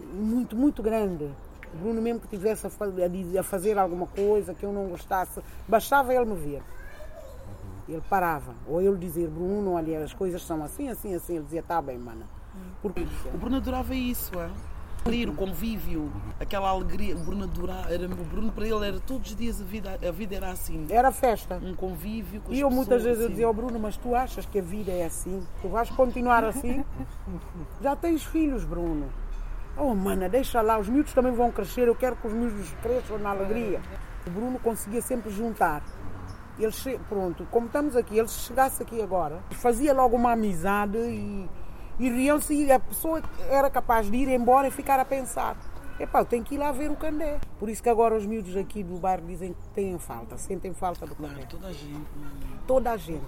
muito, 0.00 0.56
muito 0.56 0.82
grande. 0.82 1.28
O 1.74 1.76
Bruno 1.76 2.00
mesmo 2.00 2.20
que 2.20 2.28
tivesse 2.28 2.66
a 2.66 3.42
fazer 3.42 3.78
alguma 3.78 4.06
coisa 4.06 4.54
que 4.54 4.64
eu 4.64 4.72
não 4.72 4.86
gostasse, 4.88 5.40
bastava 5.68 6.14
ele 6.14 6.24
me 6.24 6.36
ver. 6.36 6.62
Ele 7.88 8.02
parava. 8.08 8.54
Ou 8.66 8.82
eu 8.82 8.92
lhe 8.92 8.98
dizer, 8.98 9.28
Bruno, 9.28 9.72
olha, 9.72 10.04
as 10.04 10.12
coisas 10.12 10.42
são 10.42 10.62
assim, 10.62 10.88
assim, 10.88 11.14
assim. 11.14 11.36
Ele 11.36 11.44
dizia, 11.44 11.62
tá 11.62 11.80
bem, 11.80 11.98
mana. 11.98 12.26
Porque 12.82 13.06
O 13.32 13.38
Bruno 13.38 13.56
adorava 13.56 13.94
isso, 13.94 14.32
é? 14.38 14.50
O 15.26 15.32
convívio, 15.32 16.12
aquela 16.38 16.68
alegria. 16.68 17.16
O 17.16 17.20
Bruno 17.20 17.44
adorava. 17.44 17.90
Era, 17.90 18.04
o 18.04 18.24
Bruno 18.24 18.52
para 18.52 18.66
ele 18.66 18.86
era 18.86 19.00
todos 19.00 19.30
os 19.30 19.36
dias 19.36 19.58
a 19.60 19.64
vida, 19.64 19.98
a 20.06 20.10
vida 20.10 20.34
era 20.36 20.50
assim. 20.50 20.86
era 20.90 21.10
festa. 21.10 21.58
Um 21.62 21.74
convívio 21.74 22.42
com 22.42 22.52
as 22.52 22.58
E 22.58 22.60
eu 22.60 22.68
muitas 22.68 22.98
pessoas, 22.98 23.04
vezes 23.04 23.20
eu 23.20 23.24
assim. 23.26 23.32
dizia 23.32 23.46
ao 23.46 23.54
Bruno, 23.54 23.78
mas 23.78 23.96
tu 23.96 24.14
achas 24.14 24.44
que 24.44 24.58
a 24.58 24.62
vida 24.62 24.92
é 24.92 25.06
assim? 25.06 25.42
Tu 25.62 25.68
vais 25.68 25.88
continuar 25.88 26.44
assim? 26.44 26.84
Já 27.80 27.96
tens 27.96 28.22
filhos, 28.24 28.64
Bruno. 28.64 29.06
Oh, 29.78 29.94
mana, 29.94 30.28
deixa 30.28 30.60
lá, 30.60 30.76
os 30.78 30.88
miúdos 30.88 31.14
também 31.14 31.32
vão 31.32 31.52
crescer, 31.52 31.86
eu 31.86 31.94
quero 31.94 32.16
que 32.16 32.26
os 32.26 32.32
miúdos 32.32 32.68
cresçam 32.82 33.16
na 33.18 33.30
alegria. 33.30 33.80
O 34.26 34.30
Bruno 34.30 34.58
conseguia 34.58 35.00
sempre 35.00 35.30
juntar. 35.30 35.82
Ele, 36.58 36.72
che- 36.72 36.98
pronto, 37.08 37.46
como 37.50 37.66
estamos 37.66 37.94
aqui, 37.96 38.18
ele 38.18 38.28
se 38.28 38.40
chegasse 38.40 38.82
aqui 38.82 39.00
agora, 39.00 39.40
fazia 39.52 39.92
logo 39.94 40.16
uma 40.16 40.32
amizade 40.32 40.98
e, 40.98 41.48
e 42.00 42.10
riam-se 42.10 42.52
e 42.54 42.72
a 42.72 42.80
pessoa 42.80 43.22
era 43.48 43.70
capaz 43.70 44.10
de 44.10 44.16
ir 44.16 44.28
embora 44.28 44.66
e 44.66 44.70
ficar 44.70 44.98
a 44.98 45.04
pensar. 45.04 45.56
Epá, 46.00 46.20
eu 46.20 46.24
tenho 46.24 46.44
que 46.44 46.54
ir 46.54 46.58
lá 46.58 46.70
ver 46.72 46.90
o 46.90 46.96
Candé. 46.96 47.38
Por 47.58 47.68
isso 47.68 47.82
que 47.82 47.88
agora 47.88 48.14
os 48.16 48.24
miúdos 48.26 48.56
aqui 48.56 48.82
do 48.84 48.98
bairro 48.98 49.26
dizem 49.26 49.52
que 49.52 49.68
têm 49.74 49.98
falta, 49.98 50.36
sentem 50.36 50.72
falta 50.72 51.06
do 51.06 51.14
Candé. 51.14 51.34
Claro, 51.34 51.48
toda 51.48 51.66
a 51.68 51.72
gente. 51.72 51.92
mano. 52.16 52.30
Toda 52.66 52.90
a 52.92 52.96
gente. 52.96 53.24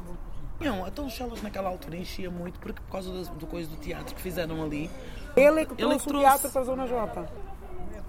Não, 0.60 0.86
então 0.86 1.06
os 1.06 1.12
Chelas 1.12 1.40
naquela 1.42 1.68
altura 1.70 1.96
enchia 1.96 2.30
muito 2.30 2.60
porque 2.60 2.80
por 2.82 2.90
causa 2.92 3.10
do, 3.10 3.24
do 3.36 3.46
coisa 3.46 3.68
do 3.70 3.76
teatro 3.76 4.14
que 4.14 4.20
fizeram 4.20 4.62
ali. 4.62 4.90
Ele 5.34 5.60
é 5.62 5.64
que 5.64 5.72
Ele 5.72 5.78
trouxe, 5.78 5.98
que 6.04 6.10
o 6.10 6.12
trouxe. 6.12 6.26
teatro 6.28 6.50
para 6.50 6.60
a 6.60 6.64
Zona 6.64 6.86
J. 6.86 7.28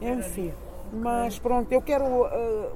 Enfim. 0.01 0.53
Mas 0.93 1.39
pronto, 1.39 1.71
eu 1.71 1.81
quero. 1.81 2.25
eh, 2.27 2.69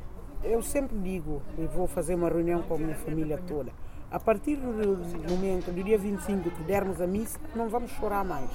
eu 0.45 0.61
sempre 0.61 0.97
digo, 0.97 1.41
e 1.57 1.65
vou 1.65 1.87
fazer 1.87 2.15
uma 2.15 2.29
reunião 2.29 2.61
com 2.63 2.75
a 2.75 2.77
minha 2.77 2.95
família 2.95 3.39
toda. 3.47 3.71
A 4.11 4.19
partir 4.19 4.55
do 4.55 4.71
momento 5.29 5.71
do 5.71 5.83
dia 5.83 5.97
25 5.97 6.49
que 6.51 6.63
dermos 6.63 7.01
a 7.01 7.07
missa, 7.07 7.39
não 7.55 7.67
vamos 7.67 7.91
chorar 7.91 8.23
mais. 8.23 8.49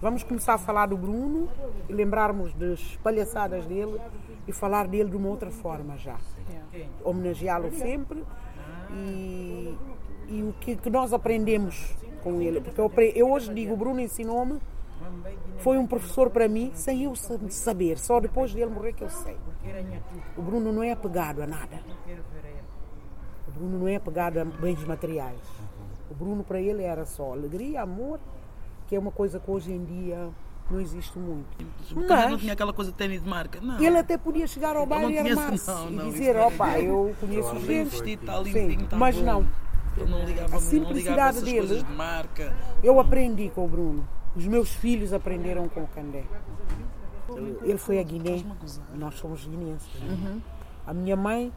Vamos 0.00 0.22
começar 0.22 0.54
a 0.54 0.58
falar 0.58 0.86
do 0.86 0.96
Bruno 0.96 1.48
e 1.88 1.92
lembrarmos 1.92 2.52
das 2.54 2.96
palhaçadas 3.02 3.66
dele 3.66 4.00
e 4.46 4.52
falar 4.52 4.86
dele 4.86 5.10
de 5.10 5.16
uma 5.16 5.28
outra 5.28 5.50
forma 5.50 5.96
já. 5.96 6.16
Homenageá-lo 7.02 7.72
sempre 7.72 8.22
e, 8.92 9.76
e 10.28 10.42
o 10.42 10.54
que, 10.60 10.76
que 10.76 10.90
nós 10.90 11.12
aprendemos 11.12 11.94
com 12.22 12.40
ele. 12.40 12.60
Porque 12.60 12.80
eu, 12.80 12.90
eu 13.14 13.30
hoje 13.30 13.52
digo, 13.52 13.74
o 13.74 13.76
Bruno 13.76 14.00
ensinou-me, 14.00 14.58
foi 15.58 15.78
um 15.78 15.86
professor 15.86 16.30
para 16.30 16.46
mim, 16.48 16.70
sem 16.74 17.04
eu 17.04 17.14
sa- 17.16 17.38
saber, 17.48 17.98
só 17.98 18.20
depois 18.20 18.52
dele 18.52 18.70
morrer 18.70 18.92
que 18.92 19.02
eu 19.04 19.08
sei. 19.10 19.36
O 20.36 20.42
Bruno 20.42 20.72
não 20.72 20.82
é 20.82 20.92
apegado 20.92 21.42
a 21.42 21.46
nada. 21.46 21.80
O 23.48 23.50
Bruno 23.52 23.78
não 23.78 23.88
é 23.88 23.96
apegado 23.96 24.38
a 24.38 24.44
bens 24.44 24.84
materiais. 24.84 25.38
O 26.10 26.14
Bruno 26.14 26.42
para 26.44 26.60
ele 26.60 26.82
era 26.82 27.06
só 27.06 27.32
alegria, 27.32 27.82
amor, 27.82 28.18
que 28.86 28.96
é 28.96 28.98
uma 28.98 29.10
coisa 29.10 29.38
que 29.40 29.50
hoje 29.50 29.72
em 29.72 29.84
dia 29.84 30.28
não 30.70 30.80
existe 30.80 31.18
muito. 31.18 31.46
O 31.92 32.06
Candé 32.06 32.22
não 32.24 32.30
Mas 32.32 32.40
tinha 32.40 32.52
aquela 32.52 32.72
coisa 32.72 32.90
de 32.90 32.96
tênis 32.96 33.22
de 33.22 33.28
marca. 33.28 33.60
Não. 33.60 33.80
ele 33.80 33.98
até 33.98 34.16
podia 34.18 34.46
chegar 34.46 34.76
ao 34.76 34.86
bairro 34.86 35.10
e 35.10 35.18
armar-se 35.18 35.70
e 35.70 35.96
dizer, 36.10 36.34
não. 36.34 36.46
opa, 36.48 36.78
eu 36.80 37.14
conheço 37.20 37.58
gente. 37.60 38.00
limpinho, 38.44 38.84
está 38.84 38.96
mas 38.96 39.16
bom. 39.16 39.22
não. 39.24 39.46
Ele 39.96 40.10
não 40.10 40.24
ligava, 40.24 40.56
A 40.56 40.60
não 40.60 40.60
ligava 40.60 40.60
simplicidade 40.60 41.42
dele. 41.42 41.82
de 41.84 41.92
marca. 41.92 42.56
Eu 42.82 42.98
aprendi 42.98 43.48
com 43.54 43.64
o 43.64 43.68
Bruno. 43.68 44.08
Os 44.36 44.46
meus 44.46 44.70
filhos 44.74 45.12
aprenderam 45.12 45.68
com 45.68 45.82
o 45.82 45.88
Candé. 45.88 46.24
Ele 47.62 47.78
foi 47.78 47.98
a 47.98 48.02
Guiné. 48.02 48.42
Nós 48.94 49.14
somos 49.14 49.46
guineenses. 49.46 49.88
né? 50.02 50.40
A 50.86 50.92
minha 50.92 51.16
mãe 51.16 51.52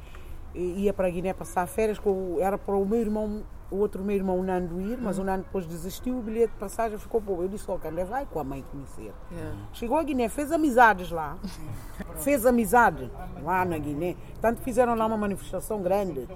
ia 0.55 0.93
para 0.93 1.07
a 1.07 1.09
Guiné 1.09 1.33
passar 1.33 1.65
férias. 1.67 1.99
Com, 1.99 2.37
era 2.39 2.57
para 2.57 2.75
o 2.75 2.85
meu 2.85 2.99
irmão, 3.01 3.43
o 3.69 3.75
outro 3.77 4.01
meu 4.03 4.15
irmão, 4.15 4.39
o 4.39 4.43
Nando, 4.43 4.79
ir, 4.79 4.97
mas 4.97 5.17
o 5.19 5.23
Nando 5.23 5.43
depois 5.43 5.65
desistiu. 5.65 6.17
O 6.17 6.21
bilhete 6.21 6.53
de 6.53 6.59
passagem 6.59 6.97
ficou 6.97 7.19
bom. 7.19 7.41
Eu 7.41 7.47
disse 7.49 7.69
ao 7.69 7.77
Candé, 7.77 8.05
vai 8.05 8.25
com 8.25 8.39
a 8.39 8.43
mãe 8.43 8.63
conhecer. 8.71 9.13
Chegou 9.73 9.97
a 9.97 10.03
Guiné, 10.03 10.29
fez 10.29 10.51
amizades 10.51 11.11
lá. 11.11 11.37
fez 12.17 12.45
amizade 12.45 13.11
lá 13.43 13.65
na 13.65 13.77
Guiné. 13.77 14.15
Tanto 14.39 14.61
fizeram 14.61 14.95
lá 14.95 15.05
uma 15.05 15.17
manifestação 15.17 15.81
grande. 15.81 16.27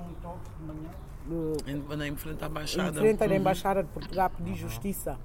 Do- 1.32 1.58
Em, 1.66 2.08
em 2.10 2.16
frente 2.16 2.44
à 2.44 2.48
em 2.48 2.50
Baixada. 2.52 3.00
frente 3.00 3.24
à 3.24 3.28
Uhum. 3.28 3.34
Embaixada 3.36 3.84
de 3.84 3.90
Portugal 3.90 4.30
pedir 4.30 4.56
justiça. 4.56 5.18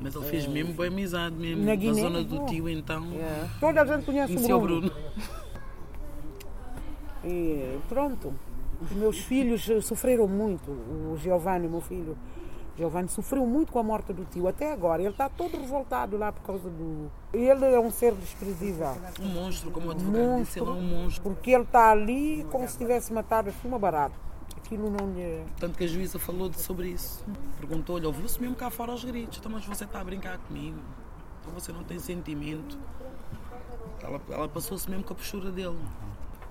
Mas 0.00 0.14
ele 0.14 0.24
fez 0.26 0.46
mesmo 0.46 0.74
boa 0.74 0.88
amizade 0.88 1.34
mesmo. 1.36 1.62
Na 1.64 1.70
Na, 1.70 1.74
Guiné, 1.74 2.00
zona 2.02 2.22
do 2.22 2.46
tio, 2.46 2.68
então. 2.68 3.06
Toda 3.58 3.82
a 3.82 3.84
gente 3.86 4.04
conhece 4.04 4.34
o 4.34 4.60
Bruno. 4.60 4.80
Bruno. 4.90 4.92
E 7.24 7.78
pronto. 7.88 8.34
Os 8.80 8.90
meus 8.92 9.18
filhos 9.18 9.68
sofreram 9.84 10.26
muito. 10.26 10.70
O 10.70 11.16
Giovanni, 11.16 11.68
meu 11.68 11.80
filho, 11.80 12.18
Giovanni, 12.76 13.08
sofreu 13.08 13.46
muito 13.46 13.70
com 13.72 13.78
a 13.78 13.82
morte 13.82 14.12
do 14.12 14.24
tio. 14.24 14.48
Até 14.48 14.72
agora. 14.72 15.00
Ele 15.00 15.10
está 15.10 15.28
todo 15.28 15.56
revoltado 15.56 16.16
lá 16.16 16.32
por 16.32 16.42
causa 16.42 16.68
do. 16.68 17.08
Ele 17.32 17.64
é 17.64 17.78
um 17.78 17.90
ser 17.92 18.12
desprezível. 18.14 18.88
Um 19.20 19.28
monstro, 19.28 19.70
como 19.70 19.86
o 19.88 19.90
advogado 19.92 20.40
disse, 20.42 20.58
ele 20.58 20.68
é 20.68 20.72
um 20.72 20.82
monstro. 20.82 21.22
Porque 21.22 21.52
ele 21.52 21.62
está 21.62 21.92
ali 21.92 22.44
como 22.50 22.66
se 22.68 22.76
tivesse 22.76 23.12
matado 23.12 23.50
assim 23.50 23.68
uma 23.68 23.78
barata. 23.78 24.14
Aquilo 24.64 24.90
não 24.90 25.12
lhe. 25.12 25.44
Tanto 25.58 25.76
que 25.76 25.84
a 25.84 25.86
juíza 25.86 26.18
falou 26.18 26.52
sobre 26.52 26.88
isso. 26.88 27.24
Perguntou-lhe, 27.58 28.06
ouviu-se 28.06 28.40
mesmo 28.40 28.56
cá 28.56 28.70
fora 28.70 28.92
aos 28.92 29.04
gritos. 29.04 29.38
Então, 29.38 29.50
mas 29.50 29.64
você 29.64 29.84
está 29.84 30.00
a 30.00 30.04
brincar 30.04 30.38
comigo. 30.38 30.78
Então 31.40 31.52
você 31.52 31.72
não 31.72 31.82
tem 31.82 31.98
sentimento. 31.98 32.78
Ela, 34.02 34.20
ela 34.30 34.48
passou-se 34.48 34.88
mesmo 34.88 35.04
com 35.04 35.12
a 35.12 35.16
postura 35.16 35.50
dele. 35.50 35.78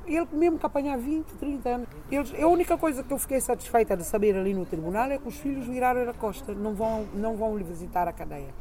Ele 0.06 0.28
mesmo 0.34 0.58
que 0.58 0.66
apanhar 0.66 0.98
20, 0.98 1.28
30 1.34 1.70
anos. 1.70 1.88
Eles, 2.12 2.34
a 2.34 2.48
única 2.48 2.78
coisa 2.78 3.04
que 3.04 3.14
eu 3.14 3.20
fiquei 3.20 3.40
satisfeita 3.40 3.96
de 3.96 4.04
saber 4.04 4.36
ali 4.36 4.54
no 4.54 4.66
tribunal 4.66 5.10
é 5.12 5.18
que 5.18 5.28
os 5.28 5.38
filhos 5.38 5.66
viraram 5.68 6.10
a 6.10 6.14
costa, 6.14 6.54
não 6.54 6.74
vão, 6.74 7.08
não 7.14 7.36
vão 7.36 7.58
lhe 7.58 7.64
visitar 7.64 8.08
a 8.08 8.14
cadeia. 8.14 8.54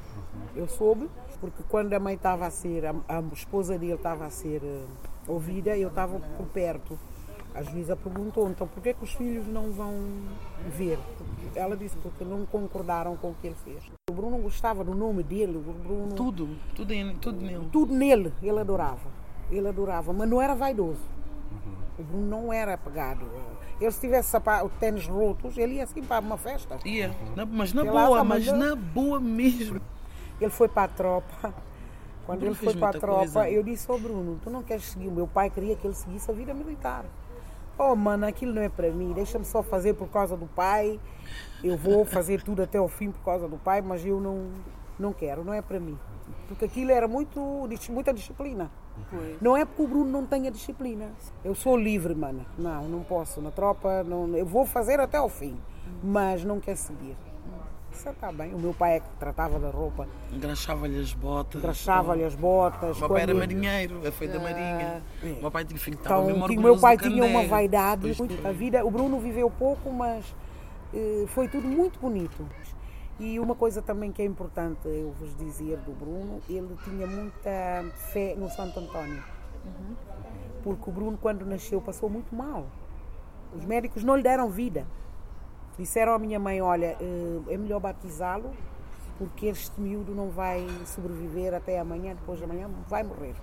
Eu 0.55 0.69
soube, 0.69 1.09
porque 1.41 1.63
quando 1.69 1.93
a 1.95 1.99
mãe 2.01 2.15
estava 2.15 2.47
a 2.47 2.51
ser, 2.51 2.85
a, 2.87 2.95
a 3.09 3.21
esposa 3.33 3.79
dele 3.79 3.95
estava 3.95 4.27
a 4.27 4.31
ser 4.31 4.63
eh, 4.63 4.85
ouvida, 5.27 5.77
eu 5.77 5.89
estava 5.89 6.21
por 6.21 6.47
perto. 6.47 6.99
A 7.55 7.63
juíza 7.63 7.97
perguntou, 7.97 8.49
então 8.49 8.67
por 8.67 8.81
que, 8.83 8.95
que 8.95 9.03
os 9.05 9.13
filhos 9.13 9.47
não 9.49 9.71
vão 9.73 9.93
ver? 10.69 10.99
Ela 11.55 11.77
disse 11.77 11.97
porque 11.97 12.25
não 12.25 12.47
concordaram 12.47 13.17
com 13.17 13.31
o 13.31 13.35
que 13.35 13.49
ele 13.49 13.57
fez. 13.65 13.83
O 14.09 14.13
Bruno 14.13 14.39
gostava 14.39 14.85
do 14.85 14.95
nome 14.95 15.23
dele, 15.25 15.57
o 15.57 15.61
Bruno 15.61 16.15
Tudo, 16.15 16.49
tudo, 16.77 16.93
em- 16.93 17.17
tudo 17.17 17.41
nele. 17.45 17.69
tudo 17.73 17.93
nele 17.95 18.33
ele 18.43 18.59
adorava. 18.61 19.09
Ele 19.51 19.67
adorava, 19.67 20.13
mas 20.13 20.29
não 20.29 20.41
era 20.41 20.55
vaidoso. 20.55 21.01
O 21.99 22.03
Bruno 22.05 22.27
não 22.27 22.53
era 22.53 22.75
apegado. 22.75 23.27
Ele 23.81 23.91
se 23.91 24.01
tivesse 24.01 24.29
sapa- 24.29 24.63
o 24.63 24.69
tênis 24.69 25.07
rotos, 25.09 25.59
ele 25.59 25.75
ia 25.75 25.85
assim 25.85 26.03
para 26.03 26.21
uma 26.25 26.37
festa. 26.37 26.79
Ia, 26.85 27.15
na- 27.35 27.45
mas 27.47 27.73
na 27.73 27.85
boa, 27.85 28.23
mas 28.23 28.47
na 28.47 28.77
boa 28.77 29.19
mesmo. 29.19 29.81
Ele 30.41 30.51
foi 30.51 30.69
para 30.69 30.85
a 30.85 30.89
tropa. 30.89 31.53
Quando 32.27 32.41
Bruno 32.41 32.53
ele 32.55 32.65
foi 32.65 32.77
para 32.77 32.97
a 32.97 33.01
tropa, 33.01 33.17
coisa. 33.33 33.51
eu 33.51 33.63
disse 33.63 33.91
ao 33.91 33.99
Bruno, 33.99 34.39
tu 34.45 34.51
não 34.51 34.63
queres 34.63 34.85
seguir? 34.85 35.09
O 35.09 35.13
meu 35.13 35.27
pai 35.27 35.51
queria 35.51 35.75
que 35.75 35.85
ele 35.87 35.95
seguisse 35.95 36.31
a 36.31 36.35
vida 36.35 36.55
militar. 36.55 37.05
Oh, 37.83 37.97
mano, 37.97 38.27
aquilo 38.27 38.53
não 38.53 38.61
é 38.61 38.69
para 38.69 38.91
mim. 38.91 39.11
Deixa-me 39.15 39.45
só 39.47 39.63
fazer 39.63 39.95
por 39.95 40.07
causa 40.09 40.37
do 40.37 40.45
pai. 40.47 41.01
Eu 41.65 41.79
vou 41.79 42.05
fazer 42.05 42.43
tudo 42.45 42.63
até 42.63 42.79
o 42.79 42.87
fim 42.89 43.11
por 43.11 43.25
causa 43.25 43.49
do 43.49 43.57
pai, 43.57 43.81
mas 43.81 44.05
eu 44.05 44.21
não, 44.21 44.51
não 44.99 45.15
quero, 45.15 45.43
não 45.43 45.55
é 45.55 45.63
para 45.63 45.81
mim. 45.81 45.99
Porque 46.47 46.67
aquilo 46.67 46.91
era 46.91 47.09
muito, 47.09 47.41
muita 47.89 48.13
disciplina. 48.13 48.71
Não 49.41 49.57
é 49.57 49.65
porque 49.65 49.81
o 49.81 49.89
Bruno 49.89 50.11
não 50.11 50.27
tenha 50.27 50.51
disciplina. 50.51 51.11
Eu 51.43 51.55
sou 51.55 51.75
livre, 51.75 52.15
mano. 52.15 52.45
Não, 52.59 52.87
não 52.87 53.03
posso. 53.03 53.41
Na 53.41 53.51
tropa, 53.51 54.05
não, 54.05 54.37
eu 54.37 54.45
vou 54.45 54.67
fazer 54.67 55.01
até 55.01 55.19
o 55.19 55.31
fim. 55.31 55.59
Mas 56.05 56.45
não 56.45 56.61
quer 56.61 56.77
seguir. 56.77 57.17
Isso 58.01 58.09
está 58.09 58.33
bem. 58.33 58.55
O 58.55 58.59
meu 58.59 58.73
pai 58.73 58.97
é 58.97 59.01
que 59.01 59.09
tratava 59.19 59.59
da 59.59 59.69
roupa, 59.69 60.09
Engraxava-lhe 60.33 60.99
as 60.99 61.13
botas. 61.13 61.61
engraxava-lhe 61.61 62.25
as 62.25 62.35
botas. 62.35 62.97
O 62.97 63.01
meu 63.01 63.09
pai 63.11 63.23
era 63.23 63.35
marinheiro, 63.35 64.01
foi 64.13 64.27
da 64.27 64.39
Marinha. 64.41 65.03
é. 65.23 65.27
O 65.27 65.43
meu 65.43 65.51
pai 65.51 65.67
tinha 65.67 65.79
filho, 65.79 65.99
estava 65.99 66.23
Então, 66.23 66.49
mesmo 66.49 66.63
meu 66.63 66.79
pai 66.81 66.97
tinha 66.97 67.23
uma 67.23 67.45
vaidade. 67.45 68.11
A 68.43 68.53
vida, 68.53 68.87
o 68.87 68.91
Bruno 68.91 69.21
viveu 69.21 69.51
pouco, 69.51 69.93
mas 69.93 70.25
eh, 70.95 71.27
foi 71.29 71.47
tudo 71.47 71.69
muito 71.69 72.01
bonito. 72.01 72.49
E 73.19 73.39
uma 73.39 73.55
coisa 73.55 73.83
também 73.83 74.11
que 74.11 74.23
é 74.23 74.25
importante 74.25 74.89
eu 74.89 75.13
vos 75.21 75.37
dizer 75.37 75.77
do 75.81 75.93
Bruno, 75.93 76.41
ele 76.49 76.75
tinha 76.83 77.07
muita 77.07 77.85
fé 78.15 78.35
no 78.35 78.49
Santo 78.49 78.81
António. 78.81 79.23
porque 80.63 80.89
o 80.89 80.93
Bruno, 80.93 81.19
quando 81.21 81.45
nasceu, 81.45 81.83
passou 81.83 82.09
muito 82.09 82.35
mal. 82.35 82.65
Os 83.55 83.63
médicos 83.67 84.03
não 84.03 84.17
lhe 84.17 84.23
deram 84.23 84.49
vida. 84.49 84.87
Disseram 85.81 86.13
à 86.13 86.19
minha 86.19 86.39
mãe: 86.39 86.61
Olha, 86.61 86.95
eh, 87.01 87.41
é 87.49 87.57
melhor 87.57 87.81
batizá-lo, 87.81 88.51
porque 89.17 89.47
este 89.47 89.81
miúdo 89.81 90.15
não 90.15 90.29
vai 90.29 90.69
sobreviver 90.85 91.55
até 91.55 91.81
amanhã, 91.81 92.15
depois 92.15 92.39
de 92.39 92.45
amanhã 92.45 92.69
vai 92.87 93.03
morrer. 93.03 93.35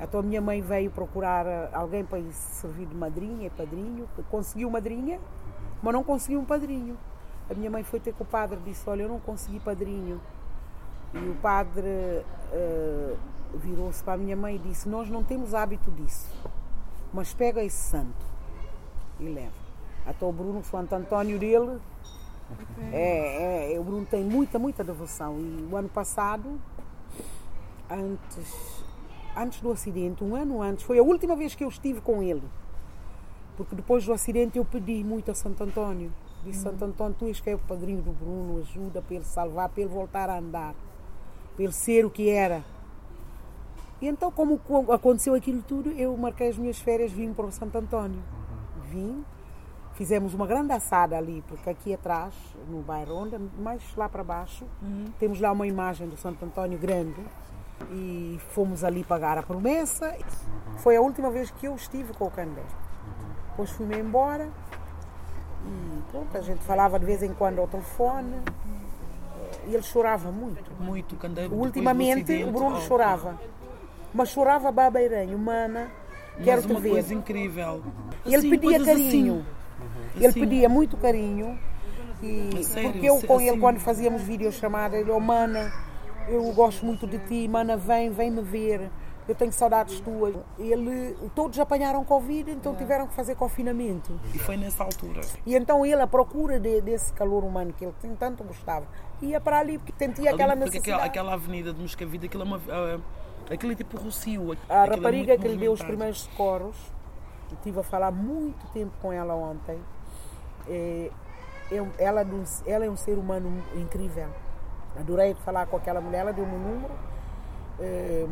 Então 0.00 0.20
a 0.20 0.22
minha 0.22 0.40
mãe 0.40 0.62
veio 0.62 0.90
procurar 0.90 1.44
eh, 1.44 1.68
alguém 1.74 2.02
para 2.02 2.18
lhe 2.18 2.32
servir 2.32 2.86
de 2.86 2.94
madrinha 2.94 3.48
e 3.48 3.50
padrinho. 3.50 4.08
Conseguiu 4.30 4.70
madrinha, 4.70 5.20
mas 5.82 5.92
não 5.92 6.02
conseguiu 6.02 6.40
um 6.40 6.46
padrinho. 6.46 6.96
A 7.50 7.52
minha 7.52 7.70
mãe 7.70 7.82
foi 7.84 8.00
ter 8.00 8.14
com 8.14 8.24
o 8.24 8.26
padre 8.26 8.58
e 8.62 8.70
disse: 8.70 8.88
Olha, 8.88 9.02
eu 9.02 9.08
não 9.10 9.20
consegui 9.20 9.60
padrinho. 9.60 10.18
E 11.12 11.28
o 11.28 11.34
padre 11.42 12.24
eh, 12.52 13.16
virou-se 13.52 14.02
para 14.02 14.14
a 14.14 14.16
minha 14.16 14.34
mãe 14.34 14.56
e 14.56 14.58
disse: 14.60 14.88
Nós 14.88 15.10
não 15.10 15.22
temos 15.22 15.52
hábito 15.52 15.90
disso, 15.90 16.26
mas 17.12 17.34
pega 17.34 17.62
esse 17.62 17.76
santo 17.76 18.24
e 19.20 19.28
leva. 19.28 19.67
Até 20.08 20.24
o 20.24 20.32
Bruno, 20.32 20.60
o 20.60 20.64
Santo 20.64 20.94
António 20.94 21.38
dele, 21.38 21.78
é, 22.92 23.74
é, 23.74 23.78
o 23.78 23.84
Bruno 23.84 24.06
tem 24.06 24.24
muita, 24.24 24.58
muita 24.58 24.82
devoção. 24.82 25.38
E 25.38 25.68
o 25.70 25.76
ano 25.76 25.88
passado, 25.90 26.58
antes, 27.90 28.82
antes 29.36 29.60
do 29.60 29.70
acidente, 29.70 30.24
um 30.24 30.34
ano 30.34 30.62
antes, 30.62 30.82
foi 30.84 30.98
a 30.98 31.02
última 31.02 31.36
vez 31.36 31.54
que 31.54 31.62
eu 31.62 31.68
estive 31.68 32.00
com 32.00 32.22
ele. 32.22 32.42
Porque 33.54 33.76
depois 33.76 34.06
do 34.06 34.12
acidente 34.14 34.56
eu 34.56 34.64
pedi 34.64 35.04
muito 35.04 35.30
a 35.30 35.34
Santo 35.34 35.62
António. 35.62 36.10
Disse, 36.42 36.60
Santo 36.60 36.82
António, 36.84 37.16
tu 37.18 37.26
és 37.26 37.38
que 37.38 37.50
é 37.50 37.54
o 37.54 37.58
padrinho 37.58 38.00
do 38.00 38.12
Bruno, 38.12 38.60
ajuda 38.60 39.02
para 39.02 39.16
ele 39.16 39.24
salvar, 39.24 39.68
para 39.68 39.82
ele 39.82 39.90
voltar 39.90 40.30
a 40.30 40.38
andar, 40.38 40.74
para 41.54 41.64
ele 41.64 41.72
ser 41.72 42.06
o 42.06 42.10
que 42.10 42.30
era. 42.30 42.64
E 44.00 44.06
então, 44.06 44.30
como 44.30 44.60
aconteceu 44.90 45.34
aquilo 45.34 45.60
tudo, 45.60 45.90
eu 45.90 46.16
marquei 46.16 46.48
as 46.48 46.56
minhas 46.56 46.78
férias, 46.78 47.10
vim 47.10 47.34
para 47.34 47.46
o 47.46 47.52
Santo 47.52 47.76
António. 47.76 48.22
Vim, 48.88 49.24
fizemos 49.98 50.32
uma 50.32 50.46
grande 50.46 50.72
assada 50.72 51.18
ali, 51.18 51.42
porque 51.48 51.68
aqui 51.68 51.92
atrás, 51.92 52.32
no 52.70 52.80
bairro 52.82 53.16
Onda, 53.16 53.40
mais 53.58 53.82
lá 53.96 54.08
para 54.08 54.22
baixo, 54.22 54.64
temos 55.18 55.40
lá 55.40 55.50
uma 55.50 55.66
imagem 55.66 56.08
do 56.08 56.16
Santo 56.16 56.44
António 56.44 56.78
grande. 56.78 57.20
E 57.92 58.40
fomos 58.50 58.82
ali 58.82 59.04
pagar 59.04 59.38
a 59.38 59.42
promessa. 59.42 60.16
Foi 60.78 60.96
a 60.96 61.00
última 61.00 61.30
vez 61.30 61.50
que 61.50 61.66
eu 61.66 61.74
estive 61.76 62.12
com 62.12 62.26
o 62.26 62.30
Candé. 62.30 62.62
Depois 63.50 63.70
fui-me 63.70 63.96
embora. 63.98 64.48
E 65.66 66.02
pronto, 66.10 66.36
a 66.36 66.40
gente 66.40 66.60
falava 66.64 66.98
de 66.98 67.04
vez 67.04 67.22
em 67.22 67.32
quando 67.34 67.60
ao 67.60 67.68
telefone. 67.68 68.34
E 69.68 69.74
ele 69.74 69.82
chorava 69.82 70.30
muito. 70.32 70.70
Muito, 70.80 71.14
Candeiro. 71.16 71.54
Ultimamente 71.54 72.42
o 72.44 72.50
Bruno 72.52 72.80
chorava. 72.80 73.38
Mas 74.14 74.28
chorava 74.30 74.72
babeiranho, 74.72 75.38
mana. 75.38 75.88
Quero 76.42 76.56
Mas 76.62 76.66
te 76.66 76.70
uma 76.72 76.80
ver. 76.80 76.90
coisa 76.90 77.14
incrível. 77.14 77.82
E 78.24 78.28
ele 78.34 78.36
Assim, 78.38 78.50
pedia 78.50 78.84
carinho. 78.84 79.34
assim. 79.34 79.57
Ele 80.16 80.26
Assim. 80.26 80.40
pedia 80.40 80.68
muito 80.68 80.96
carinho. 80.96 81.58
E 82.22 82.64
sério, 82.64 82.90
porque 82.92 83.08
eu 83.08 83.20
com 83.22 83.40
ele, 83.40 83.50
assim- 83.50 83.60
quando 83.60 83.78
fazíamos 83.78 84.22
videochamada, 84.22 84.96
ele, 84.96 85.10
oh 85.10 85.20
mana, 85.20 85.72
eu 86.28 86.42
gosto 86.52 86.84
muito 86.84 87.06
de 87.06 87.18
ti, 87.18 87.46
mana, 87.48 87.76
vem, 87.76 88.10
vem 88.10 88.30
me 88.30 88.42
ver. 88.42 88.90
Eu 89.28 89.34
tenho 89.34 89.52
saudades 89.52 90.00
tuas. 90.00 90.34
Ele, 90.58 91.14
todos 91.34 91.58
apanharam 91.60 92.02
Covid, 92.02 92.50
então 92.50 92.74
tiveram 92.74 93.06
que 93.06 93.12
fazer 93.12 93.34
confinamento. 93.34 94.18
E 94.34 94.38
foi 94.38 94.56
nessa 94.56 94.82
altura. 94.82 95.20
E 95.44 95.54
então 95.54 95.84
ele, 95.84 96.00
à 96.00 96.06
procura 96.06 96.58
de- 96.58 96.80
desse 96.80 97.12
calor 97.12 97.44
humano 97.44 97.72
que 97.76 97.84
ele 97.84 97.94
tanto 98.18 98.42
gostava, 98.42 98.86
ia 99.20 99.38
para 99.38 99.58
ali 99.58 99.76
porque 99.78 99.92
sentia 99.98 100.30
aquela 100.32 100.52
Ali, 100.54 100.62
porque 100.62 100.78
necessidade. 100.78 101.02
aquela, 101.02 101.04
aquela 101.04 101.34
avenida 101.34 101.72
de 101.74 101.80
Moscavide, 101.80 102.26
aquilo 102.26 102.42
é 102.42 102.46
uma. 102.46 102.60
ah, 102.70 102.98
aquilo 103.52 103.72
é 103.72 103.74
tipo 103.74 103.98
Rocio. 103.98 104.56
A 104.68 104.86
é 104.86 104.88
rapariga 104.88 105.34
muito 105.34 105.42
que 105.42 105.48
lhe 105.48 105.56
deu 105.58 105.72
os 105.72 105.82
primeiros 105.82 106.20
socorros, 106.22 106.76
estive 107.54 107.80
a 107.80 107.82
falar 107.82 108.10
muito 108.10 108.66
tempo 108.72 108.92
com 109.00 109.12
ela 109.12 109.34
ontem. 109.34 109.78
É, 110.68 111.10
eu- 111.70 111.88
ela, 111.98 112.22
um- 112.24 112.44
ela 112.66 112.84
é 112.84 112.90
um 112.90 112.96
ser 112.96 113.18
humano 113.18 113.62
incrível. 113.74 114.28
Adorei 114.98 115.34
falar 115.34 115.66
com 115.66 115.76
aquela 115.76 116.00
mulher, 116.00 116.20
ela 116.20 116.32
deu-me 116.32 116.54
um 116.54 116.58
número. 116.58 116.94
É, 117.80 118.26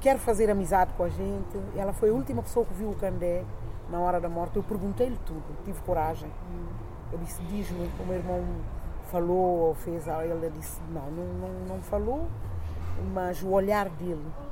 quer 0.00 0.18
fazer 0.18 0.50
amizade 0.50 0.92
com 0.96 1.04
a 1.04 1.08
gente. 1.08 1.58
Ela 1.76 1.92
foi 1.92 2.10
a 2.10 2.12
última 2.12 2.42
pessoa 2.42 2.64
que 2.66 2.74
viu 2.74 2.90
o 2.90 2.94
Candé 2.96 3.44
na 3.90 3.98
hora 4.00 4.20
da 4.20 4.28
morte. 4.28 4.56
Eu 4.56 4.62
perguntei-lhe 4.62 5.18
tudo, 5.26 5.42
tive 5.64 5.80
coragem. 5.82 6.30
Eu 7.12 7.18
disse, 7.18 7.42
diz-me, 7.42 7.90
o 7.98 8.04
meu 8.06 8.16
irmão 8.16 8.44
falou 9.10 9.68
ou 9.68 9.74
fez, 9.74 10.06
ele 10.06 10.50
disse, 10.56 10.80
não, 10.92 11.10
não, 11.10 11.24
não, 11.24 11.48
não 11.74 11.80
falou, 11.80 12.28
mas 13.12 13.42
o 13.42 13.48
olhar 13.50 13.88
dele, 13.88 14.12
ele, 14.14 14.49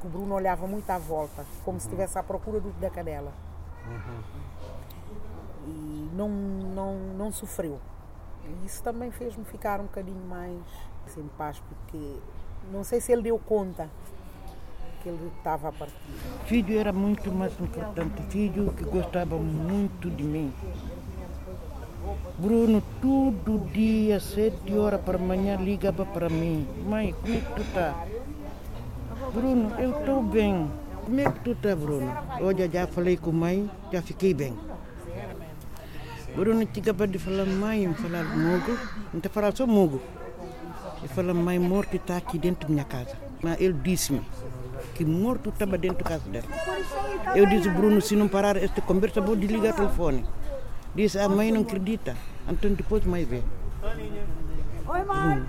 que 0.00 0.06
o 0.06 0.10
Bruno 0.10 0.34
olhava 0.34 0.66
muito 0.66 0.88
à 0.90 0.98
volta, 0.98 1.44
como 1.64 1.78
se 1.78 1.86
estivesse 1.86 2.18
à 2.18 2.22
procura 2.22 2.60
do, 2.60 2.70
da 2.80 2.90
cadela. 2.90 3.32
E 5.66 6.10
não, 6.14 6.28
não, 6.28 6.94
não 7.16 7.32
sofreu. 7.32 7.78
E 8.46 8.66
isso 8.66 8.82
também 8.82 9.10
fez-me 9.10 9.44
ficar 9.44 9.80
um 9.80 9.84
bocadinho 9.84 10.24
mais 10.26 10.58
em 11.16 11.28
paz, 11.36 11.60
porque 11.68 12.16
não 12.72 12.84
sei 12.84 13.00
se 13.00 13.12
ele 13.12 13.22
deu 13.22 13.38
conta 13.38 13.88
que 15.02 15.08
ele 15.08 15.32
estava 15.36 15.68
a 15.68 15.72
partir. 15.72 15.94
Filho 16.46 16.78
era 16.78 16.92
muito 16.92 17.30
mais 17.32 17.58
importante. 17.60 18.22
Filho 18.30 18.72
que 18.72 18.84
gostava 18.84 19.36
muito 19.36 20.10
de 20.10 20.22
mim. 20.22 20.52
Bruno, 22.38 22.82
todo 23.00 23.58
dia, 23.72 24.18
sete 24.20 24.76
horas 24.76 25.00
para 25.00 25.18
manhã, 25.18 25.56
ligava 25.56 26.06
para 26.06 26.28
mim. 26.28 26.66
Mãe, 26.86 27.14
como 27.20 27.34
é 27.34 27.40
que 27.40 27.52
tu 27.54 27.74
tá? 27.74 28.06
Bruno, 29.32 29.72
eu 29.78 29.98
estou 29.98 30.22
bem. 30.22 30.70
Como 31.04 31.20
é 31.20 31.30
que 31.30 31.40
tu 31.40 31.54
tá, 31.54 31.74
Bruno? 31.74 32.12
Olha, 32.40 32.68
já 32.70 32.86
falei 32.86 33.16
com 33.16 33.32
mãe, 33.32 33.70
já 33.92 34.02
fiquei 34.02 34.34
bem. 34.34 34.54
Bruno 36.34 36.66
chegava 36.72 37.06
de 37.06 37.18
falar, 37.18 37.46
mãe, 37.46 37.92
falar 37.94 38.24
mugo, 38.24 38.78
não 39.12 39.20
te 39.20 39.28
falar 39.28 39.54
só 39.56 39.66
mugo. 39.66 40.00
Ele 40.98 41.08
fala, 41.08 41.34
mãe, 41.34 41.58
morto 41.58 41.96
está 41.96 42.16
aqui 42.16 42.38
dentro 42.38 42.68
da 42.68 42.72
minha 42.72 42.84
casa. 42.84 43.16
Mas 43.42 43.60
ele 43.60 43.74
disse-me 43.74 44.22
que 44.94 45.04
morto 45.04 45.50
estava 45.50 45.78
dentro 45.78 46.04
da 46.04 46.10
casa 46.10 46.28
dela. 46.28 46.46
Eu 47.34 47.46
disse, 47.46 47.68
Bruno, 47.68 48.00
se 48.00 48.16
não 48.16 48.28
parar 48.28 48.56
esta 48.56 48.80
conversa, 48.80 49.20
vou 49.20 49.36
desligar 49.36 49.72
o 49.72 49.76
telefone. 49.76 50.24
Disse, 50.94 51.18
a 51.18 51.28
mãe 51.28 51.52
não 51.52 51.62
acredita. 51.62 52.16
Então 52.48 52.72
depois 52.72 53.04
mãe 53.04 53.24
vê. 53.24 53.42
Bruno, 54.84 55.46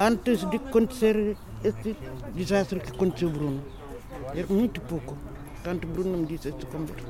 antes 0.00 0.44
de 0.48 0.56
acontecer 0.56 1.36
este 1.68 1.96
desastre 2.34 2.80
que 2.80 2.90
aconteceu, 2.90 3.30
Bruno, 3.30 3.62
era 4.34 4.46
muito 4.48 4.80
pouco. 4.80 5.16
Tanto 5.62 5.86
Bruno 5.86 6.18
me 6.18 6.26
disse 6.26 6.48
esta 6.48 6.66
conversa. 6.66 7.06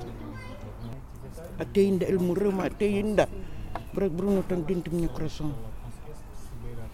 Até 1.58 1.80
ainda 1.80 2.04
ele 2.06 2.18
morreu, 2.18 2.52
mas 2.52 2.66
até 2.66 2.86
ainda. 2.86 3.28
Para 3.92 4.08
Bruno 4.08 4.40
está 4.40 4.54
dentro 4.54 4.90
do 4.90 4.96
meu 4.96 5.08
coração. 5.08 5.54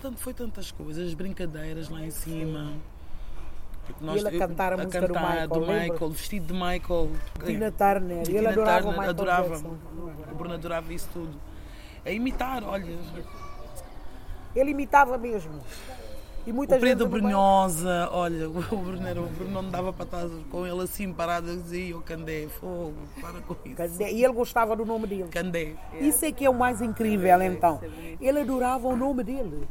Tanto, 0.01 0.19
foi 0.19 0.35
tantas 0.35 0.73
coisas, 0.73 1.09
as 1.09 1.15
brincadeiras 1.15 1.89
lá 1.89 2.05
em 2.05 2.11
cima. 2.11 2.73
Porque 3.87 4.05
ele 4.05 4.29
a 4.29 4.39
cantar 4.47 4.73
a 4.73 4.77
música 4.77 5.01
do 5.07 5.15
cantar 5.15 5.31
Michael, 5.31 5.49
do? 5.49 5.61
Michael, 5.61 6.11
vestido 6.11 6.47
de 6.47 6.53
Michael. 6.53 7.11
Tina 7.45 7.73
Turner, 7.73 8.19
ele 8.19 8.25
Tina 8.25 8.51
adorava 8.51 8.89
o 8.89 8.93
Turner, 8.93 8.99
Michael 8.99 9.11
adorava. 9.11 9.49
Jackson. 9.49 9.77
O 10.31 10.35
Bruno 10.35 10.55
adorava 10.55 10.93
isso 10.93 11.09
tudo. 11.13 11.41
A 12.05 12.11
imitar, 12.11 12.65
olha. 12.65 12.99
Ele 14.55 14.71
imitava 14.71 15.17
mesmo. 15.17 15.61
E 16.45 16.53
muita 16.53 16.77
O 16.77 16.81
Pedro 16.81 17.07
Brunhosa, 17.09 18.09
olha, 18.11 18.49
o 18.51 18.53
Bruno, 18.53 19.07
era, 19.07 19.21
o 19.21 19.27
Bruno 19.27 19.63
não 19.63 19.71
dava 19.71 19.93
para 19.93 20.05
estar 20.05 20.27
com 20.51 20.67
ele 20.67 20.83
assim 20.83 21.13
parado 21.13 21.51
a 21.51 21.55
dizer, 21.55 21.95
o 21.95 22.01
Candé, 22.01 22.49
fogo, 22.49 22.95
para 23.21 23.41
com 23.43 23.55
isso. 23.65 23.77
Candé, 23.77 24.11
E 24.13 24.25
ele 24.25 24.33
gostava 24.33 24.75
do 24.75 24.85
nome 24.85 25.07
dele. 25.07 25.29
Candé. 25.31 25.75
Isso 26.01 26.25
é 26.25 26.33
que 26.33 26.45
é 26.45 26.51
o 26.51 26.55
mais 26.55 26.81
incrível, 26.83 27.41
então. 27.43 27.81
Ele 28.21 28.41
adorava 28.41 28.89
o 28.89 28.97
nome 28.97 29.23
dele. 29.23 29.67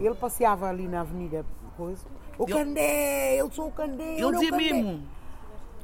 Ele 0.00 0.14
passeava 0.14 0.68
ali 0.68 0.88
na 0.88 1.02
avenida, 1.02 1.44
coisa. 1.76 2.04
O 2.36 2.44
Ele- 2.44 2.52
Candé, 2.52 3.36
eu 3.36 3.50
sou 3.52 3.68
o 3.68 3.72
Candé. 3.72 4.14
Ele 4.14 4.24
o 4.24 4.32
dizia 4.32 4.50
Candé." 4.50 4.72
mesmo. 4.72 5.02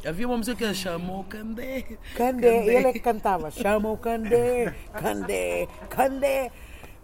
Havia 0.06 0.26
uma 0.26 0.36
música 0.36 0.54
que 0.56 0.64
ele 0.64 0.74
chamou 0.74 1.24
Candé. 1.24 1.96
Candé, 2.14 2.66
ele 2.66 2.88
é 2.88 2.92
que 2.92 3.00
cantava. 3.00 3.50
Chama 3.50 3.90
o 3.90 3.96
Candé, 3.96 4.74
Candé, 4.92 5.66
Candé. 5.88 6.50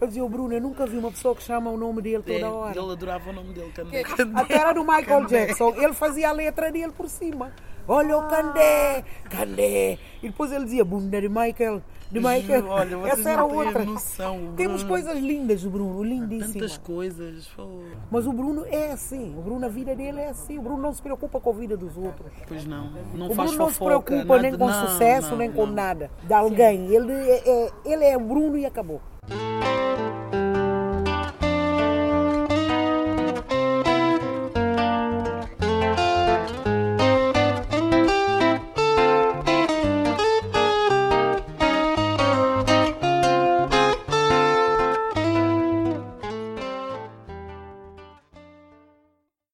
Eu 0.01 0.07
dizia, 0.07 0.25
o 0.25 0.29
Bruno, 0.29 0.55
eu 0.55 0.61
nunca 0.61 0.87
vi 0.87 0.97
uma 0.97 1.11
pessoa 1.11 1.35
que 1.35 1.43
chama 1.43 1.71
o 1.71 1.77
nome 1.77 2.01
dele 2.01 2.23
É, 2.27 2.33
toda 2.33 2.51
hora. 2.51 2.79
Ele 2.79 2.93
adorava 2.93 3.31
o 3.31 3.33
nome 3.33 3.53
dele, 3.53 3.71
Candé. 3.73 4.03
Até 4.35 4.55
era 4.55 4.73
do 4.73 4.83
Michael 4.83 5.05
Candé. 5.05 5.47
Jackson. 5.47 5.75
Ele 5.77 5.93
fazia 5.93 6.31
a 6.31 6.33
letra 6.33 6.73
dele 6.73 6.93
por 6.93 7.09
cima. 7.09 7.53
Olha 7.93 8.19
o 8.19 8.29
Candé, 8.29 9.03
Candé. 9.29 9.99
E 10.23 10.29
depois 10.29 10.53
ele 10.53 10.65
dizia, 10.65 10.85
bunda 10.85 11.21
de 11.21 11.29
Michael, 11.29 11.83
de 12.09 12.21
Michael. 12.21 12.69
Olha, 12.69 12.97
vocês 12.99 13.19
Essa 13.19 13.31
era 13.31 13.43
não 13.43 13.53
outra. 13.53 13.85
noção, 13.85 14.53
Temos 14.57 14.85
coisas 14.85 15.19
lindas 15.19 15.63
do 15.65 15.71
Bruno, 15.71 15.95
Tantas 15.95 16.09
lindíssimas. 16.09 16.79
coisas. 16.79 17.49
fogo. 17.49 17.83
Mas 18.09 18.29
o 18.29 18.33
Bruno 18.33 18.65
é 18.71 18.93
assim. 18.93 19.35
O 19.37 19.43
Bruno, 19.43 19.67
a 19.67 19.69
vida 19.69 19.93
dele 19.97 20.21
é 20.21 20.29
assim. 20.29 20.57
O 20.57 20.63
Bruno 20.63 20.81
não 20.81 20.93
se 20.93 21.03
preocupa 21.03 21.41
com 21.41 21.51
a 21.51 21.53
vida 21.53 21.77
dos 21.77 21.97
outros. 21.97 22.31
Pois 22.47 22.65
não. 22.65 22.93
Não 23.13 23.29
o 23.29 23.35
faz 23.35 23.51
Bruno 23.51 23.65
não 23.65 23.73
se 23.73 23.79
preocupa 23.81 24.25
nada, 24.37 24.43
nem 24.43 24.57
com 24.57 24.67
não, 24.69 24.87
sucesso, 24.87 25.31
não, 25.31 25.39
nem 25.39 25.51
com 25.51 25.67
nada 25.67 26.11
de 26.23 26.33
alguém. 26.33 26.87
Ele 26.95 27.13
é, 27.13 27.43
é- 27.45 27.71
ele 27.85 28.05
é 28.05 28.17
Bruno 28.17 28.57
e 28.57 28.65
acabou. 28.67 29.01